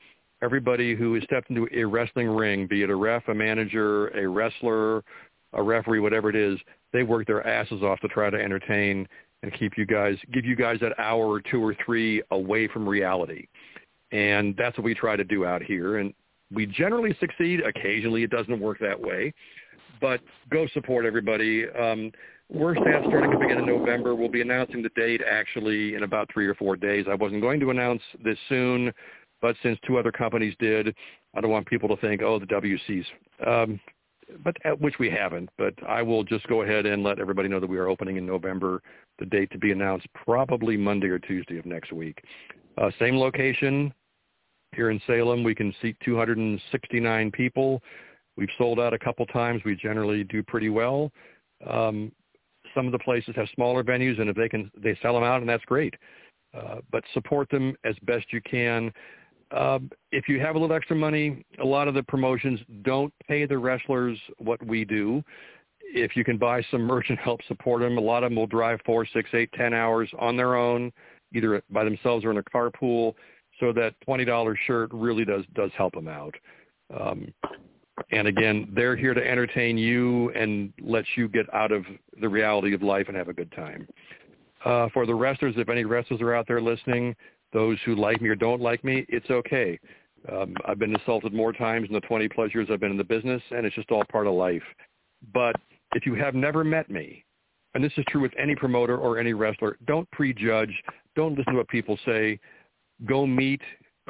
[0.43, 4.27] everybody who has stepped into a wrestling ring, be it a ref, a manager, a
[4.27, 5.05] wrestler,
[5.53, 6.59] a referee, whatever it is,
[6.93, 9.07] they work their asses off to try to entertain
[9.43, 12.89] and keep you guys, give you guys that hour or two or three away from
[12.89, 13.47] reality.
[14.13, 15.99] And that's what we try to do out here.
[15.99, 16.15] And
[16.53, 17.61] we generally succeed.
[17.61, 19.35] Occasionally it doesn't work that way.
[20.01, 20.21] But
[20.51, 21.67] go support everybody.
[21.71, 22.13] Um,
[22.49, 24.15] we're App starting to begin in November.
[24.15, 27.07] We'll be announcing the date actually in about three or four days.
[27.11, 28.93] I wasn't going to announce this soon,
[29.43, 30.95] but since two other companies did,
[31.35, 33.05] I don't want people to think, oh, the WCs.
[33.47, 33.81] Um,
[34.45, 35.51] but uh, which we haven't.
[35.59, 38.27] But I will just go ahead and let everybody know that we are opening in
[38.27, 38.83] November.
[39.19, 42.23] The date to be announced probably Monday or Tuesday of next week.
[42.79, 43.93] Uh, same location
[44.75, 45.43] here in Salem.
[45.43, 47.83] We can seat 269 people.
[48.37, 49.63] We've sold out a couple times.
[49.65, 51.11] We generally do pretty well.
[51.69, 52.13] Um,
[52.75, 55.41] some of the places have smaller venues, and if they can, they sell them out,
[55.41, 55.95] and that's great.
[56.55, 58.93] Uh, but support them as best you can.
[59.53, 63.47] Um, if you have a little extra money, a lot of the promotions don't pay
[63.47, 65.23] the wrestlers what we do.
[65.81, 68.47] If you can buy some merch and help support them, a lot of them will
[68.47, 70.93] drive four, six, eight, ten hours on their own,
[71.35, 73.15] either by themselves or in a carpool.
[73.61, 76.35] So that twenty dollars shirt really does does help them out.
[76.99, 77.33] Um,
[78.11, 81.85] And again, they're here to entertain you and let you get out of
[82.21, 83.89] the reality of life and have a good time.
[84.65, 87.15] Uh, for the wrestlers, if any wrestlers are out there listening,
[87.53, 89.79] those who like me or don't like me, it's okay.
[90.31, 93.05] Um, I've been insulted more times in the 20 plus years I've been in the
[93.05, 94.63] business, and it's just all part of life.
[95.33, 95.57] But
[95.95, 97.25] if you have never met me,
[97.75, 100.73] and this is true with any promoter or any wrestler, don't prejudge.
[101.15, 102.39] Don't listen to what people say.
[103.05, 103.61] Go meet,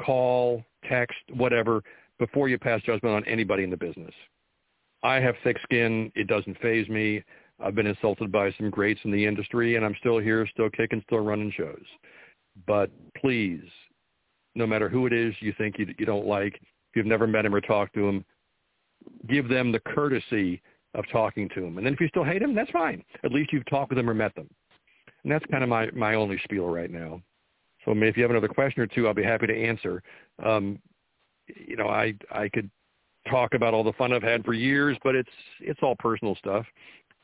[0.03, 1.83] call, text, whatever,
[2.19, 4.13] before you pass judgment on anybody in the business.
[5.03, 6.11] I have thick skin.
[6.15, 7.23] It doesn't phase me.
[7.59, 11.01] I've been insulted by some greats in the industry, and I'm still here, still kicking,
[11.05, 11.83] still running shows.
[12.65, 13.63] But please,
[14.55, 17.45] no matter who it is you think you, you don't like, if you've never met
[17.45, 18.25] him or talked to him,
[19.27, 20.61] give them the courtesy
[20.93, 21.77] of talking to him.
[21.77, 23.03] And then if you still hate him, that's fine.
[23.23, 24.49] At least you've talked with them or met them.
[25.23, 27.21] And that's kind of my, my only spiel right now.
[27.85, 30.01] So if you have another question or two, I'll be happy to answer.
[30.43, 30.79] Um,
[31.55, 32.69] you know, I I could
[33.29, 35.29] talk about all the fun I've had for years, but it's
[35.59, 36.65] it's all personal stuff.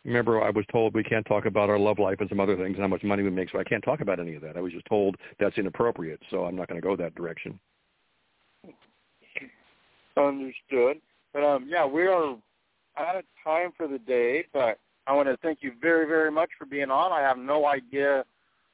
[0.06, 2.76] Remember, I was told we can't talk about our love life and some other things
[2.76, 4.58] and how much money we make, so I can't talk about any of that.
[4.58, 7.58] I was just told that's inappropriate, so I'm not going to go that direction.
[10.18, 10.98] Understood.
[11.34, 12.36] But um, yeah, we are
[12.98, 16.50] out of time for the day, but I want to thank you very, very much
[16.58, 17.12] for being on.
[17.12, 18.26] I have no idea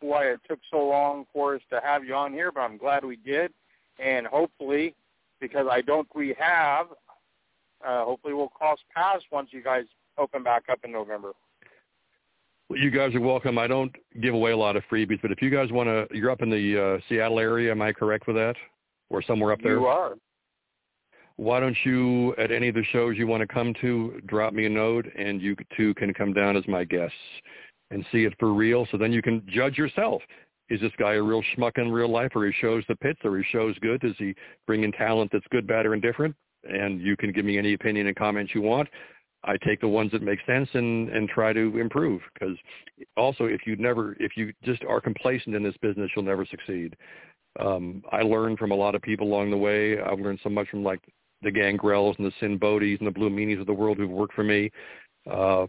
[0.01, 3.05] why it took so long for us to have you on here, but I'm glad
[3.05, 3.53] we did.
[3.99, 4.95] And hopefully,
[5.39, 6.87] because I don't we have,
[7.85, 9.85] uh, hopefully we'll cross paths once you guys
[10.17, 11.31] open back up in November.
[12.69, 13.57] Well, you guys are welcome.
[13.57, 16.29] I don't give away a lot of freebies, but if you guys want to, you're
[16.29, 17.71] up in the uh, Seattle area.
[17.71, 18.55] Am I correct with that,
[19.09, 19.79] or somewhere up there?
[19.79, 20.15] You are.
[21.37, 24.65] Why don't you, at any of the shows you want to come to, drop me
[24.65, 27.15] a note, and you two can come down as my guests
[27.91, 28.85] and see it for real.
[28.91, 30.21] So then you can judge yourself.
[30.69, 33.37] Is this guy a real schmuck in real life, or he shows the pits, or
[33.37, 34.01] he shows good?
[34.01, 34.35] Does he
[34.67, 36.35] bring in talent that's good, bad, or indifferent?
[36.63, 38.87] And you can give me any opinion and comments you want.
[39.43, 42.21] I take the ones that make sense and and try to improve.
[42.33, 42.57] Because
[43.15, 46.95] also, if you never, if you just are complacent in this business, you'll never succeed.
[47.59, 49.99] Um, I learned from a lot of people along the way.
[49.99, 50.99] I've learned so much from like
[51.41, 54.33] the Gangrels and the Sinn Bodhis and the Blue Meanies of the world who've worked
[54.33, 54.69] for me.
[55.29, 55.67] Uh,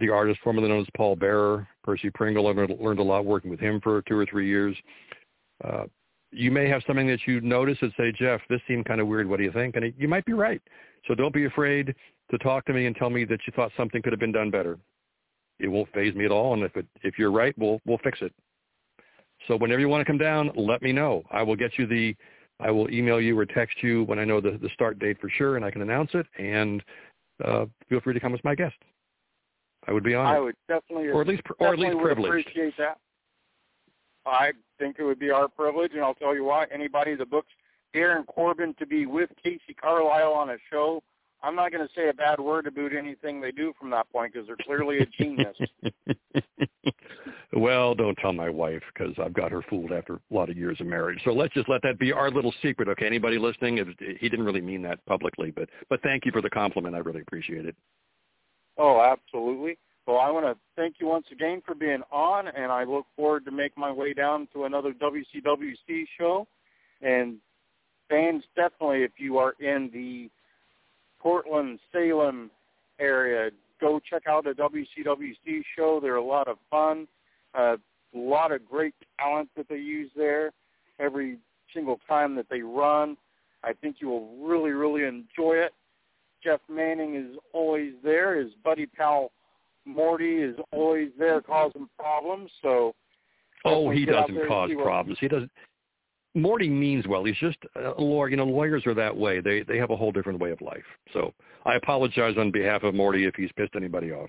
[0.00, 2.46] the artist formerly known as Paul Bearer, Percy Pringle.
[2.46, 4.76] I've learned a lot working with him for two or three years.
[5.64, 5.84] Uh,
[6.30, 9.28] you may have something that you notice and say, Jeff, this seemed kind of weird.
[9.28, 9.76] What do you think?
[9.76, 10.60] And it, you might be right.
[11.06, 11.94] So don't be afraid
[12.30, 14.50] to talk to me and tell me that you thought something could have been done
[14.50, 14.78] better.
[15.58, 16.54] It won't phase me at all.
[16.54, 18.32] And if it, if you're right, we'll we'll fix it.
[19.46, 21.22] So whenever you want to come down, let me know.
[21.30, 22.14] I will get you the
[22.60, 25.30] I will email you or text you when I know the, the start date for
[25.30, 26.26] sure and I can announce it.
[26.38, 26.82] And
[27.44, 28.76] uh, feel free to come as my guest.
[29.88, 30.36] I would be honored.
[30.36, 32.46] I would definitely, or at least, or at least privileged.
[32.46, 32.98] Appreciate that.
[34.26, 36.66] I think it would be our privilege, and I'll tell you why.
[36.70, 37.48] Anybody that books
[37.94, 41.02] Darin Corbin to be with Casey Carlisle on a show,
[41.42, 44.34] I'm not going to say a bad word about anything they do from that point
[44.34, 45.56] because they're clearly a genius.
[47.52, 50.78] well, don't tell my wife because I've got her fooled after a lot of years
[50.80, 51.20] of marriage.
[51.24, 53.06] So let's just let that be our little secret, okay?
[53.06, 53.78] Anybody listening?
[54.20, 56.94] He didn't really mean that publicly, but but thank you for the compliment.
[56.94, 57.76] I really appreciate it.
[58.78, 59.76] Oh, absolutely.
[60.06, 63.44] Well, I want to thank you once again for being on, and I look forward
[63.44, 66.46] to make my way down to another WCWC show.
[67.02, 67.36] And
[68.08, 70.30] fans, definitely, if you are in the
[71.20, 72.50] Portland, Salem
[72.98, 73.50] area,
[73.80, 75.98] go check out a WCWC show.
[76.00, 77.06] They're a lot of fun.
[77.54, 77.76] A
[78.14, 80.52] lot of great talent that they use there
[80.98, 81.38] every
[81.74, 83.16] single time that they run.
[83.62, 85.72] I think you will really, really enjoy it.
[86.42, 87.77] Jeff Manning is always
[88.68, 89.30] buddy pal
[89.86, 92.50] Morty is always there causing problems.
[92.60, 92.94] So
[93.64, 95.18] oh, he doesn't cause problems.
[95.18, 95.50] He doesn't.
[96.34, 97.24] Morty means well.
[97.24, 98.28] He's just a lawyer.
[98.28, 99.40] You know, lawyers are that way.
[99.40, 100.84] They they have a whole different way of life.
[101.14, 101.32] So
[101.64, 104.28] I apologize on behalf of Morty if he's pissed anybody off.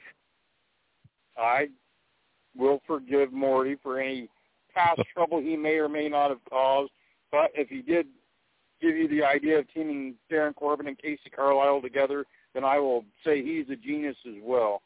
[1.38, 1.68] I
[2.58, 4.30] will forgive Morty for any
[4.74, 6.92] past trouble he may or may not have caused.
[7.34, 8.08] But if he did
[8.82, 12.24] give you the idea of teaming Darin Corbin and Casey Carlisle together,
[12.54, 14.82] then I will say he's a genius as well.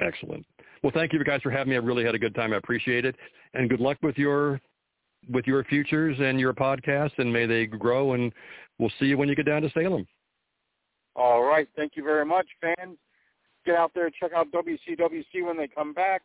[0.00, 0.46] Excellent.
[0.82, 1.76] Well, thank you guys for having me.
[1.76, 2.52] I really had a good time.
[2.52, 3.16] I appreciate it,
[3.54, 4.60] and good luck with your
[5.28, 8.14] with your futures and your podcast, and may they grow.
[8.14, 8.32] And
[8.78, 10.06] we'll see you when you get down to Salem.
[11.14, 11.68] All right.
[11.76, 12.96] Thank you very much, fans.
[13.66, 16.22] Get out there, check out WCWC when they come back.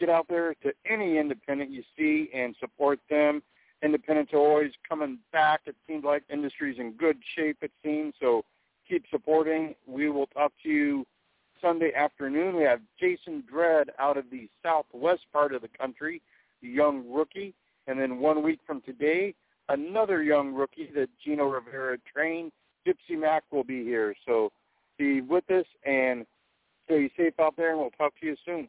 [0.00, 3.42] Get out there to any independent you see and support them
[3.82, 5.62] independents are always coming back.
[5.66, 8.14] It seems like industry's in good shape, it seems.
[8.20, 8.44] So
[8.88, 9.74] keep supporting.
[9.86, 11.06] We will talk to you
[11.60, 12.56] Sunday afternoon.
[12.56, 16.20] We have Jason Dredd out of the southwest part of the country,
[16.60, 17.54] the young rookie.
[17.86, 19.34] And then one week from today,
[19.68, 22.52] another young rookie that Gino Rivera trained,
[22.86, 24.14] Gypsy Mac will be here.
[24.26, 24.52] So
[24.98, 26.26] be with us and
[26.84, 28.68] stay safe out there, and we'll talk to you soon.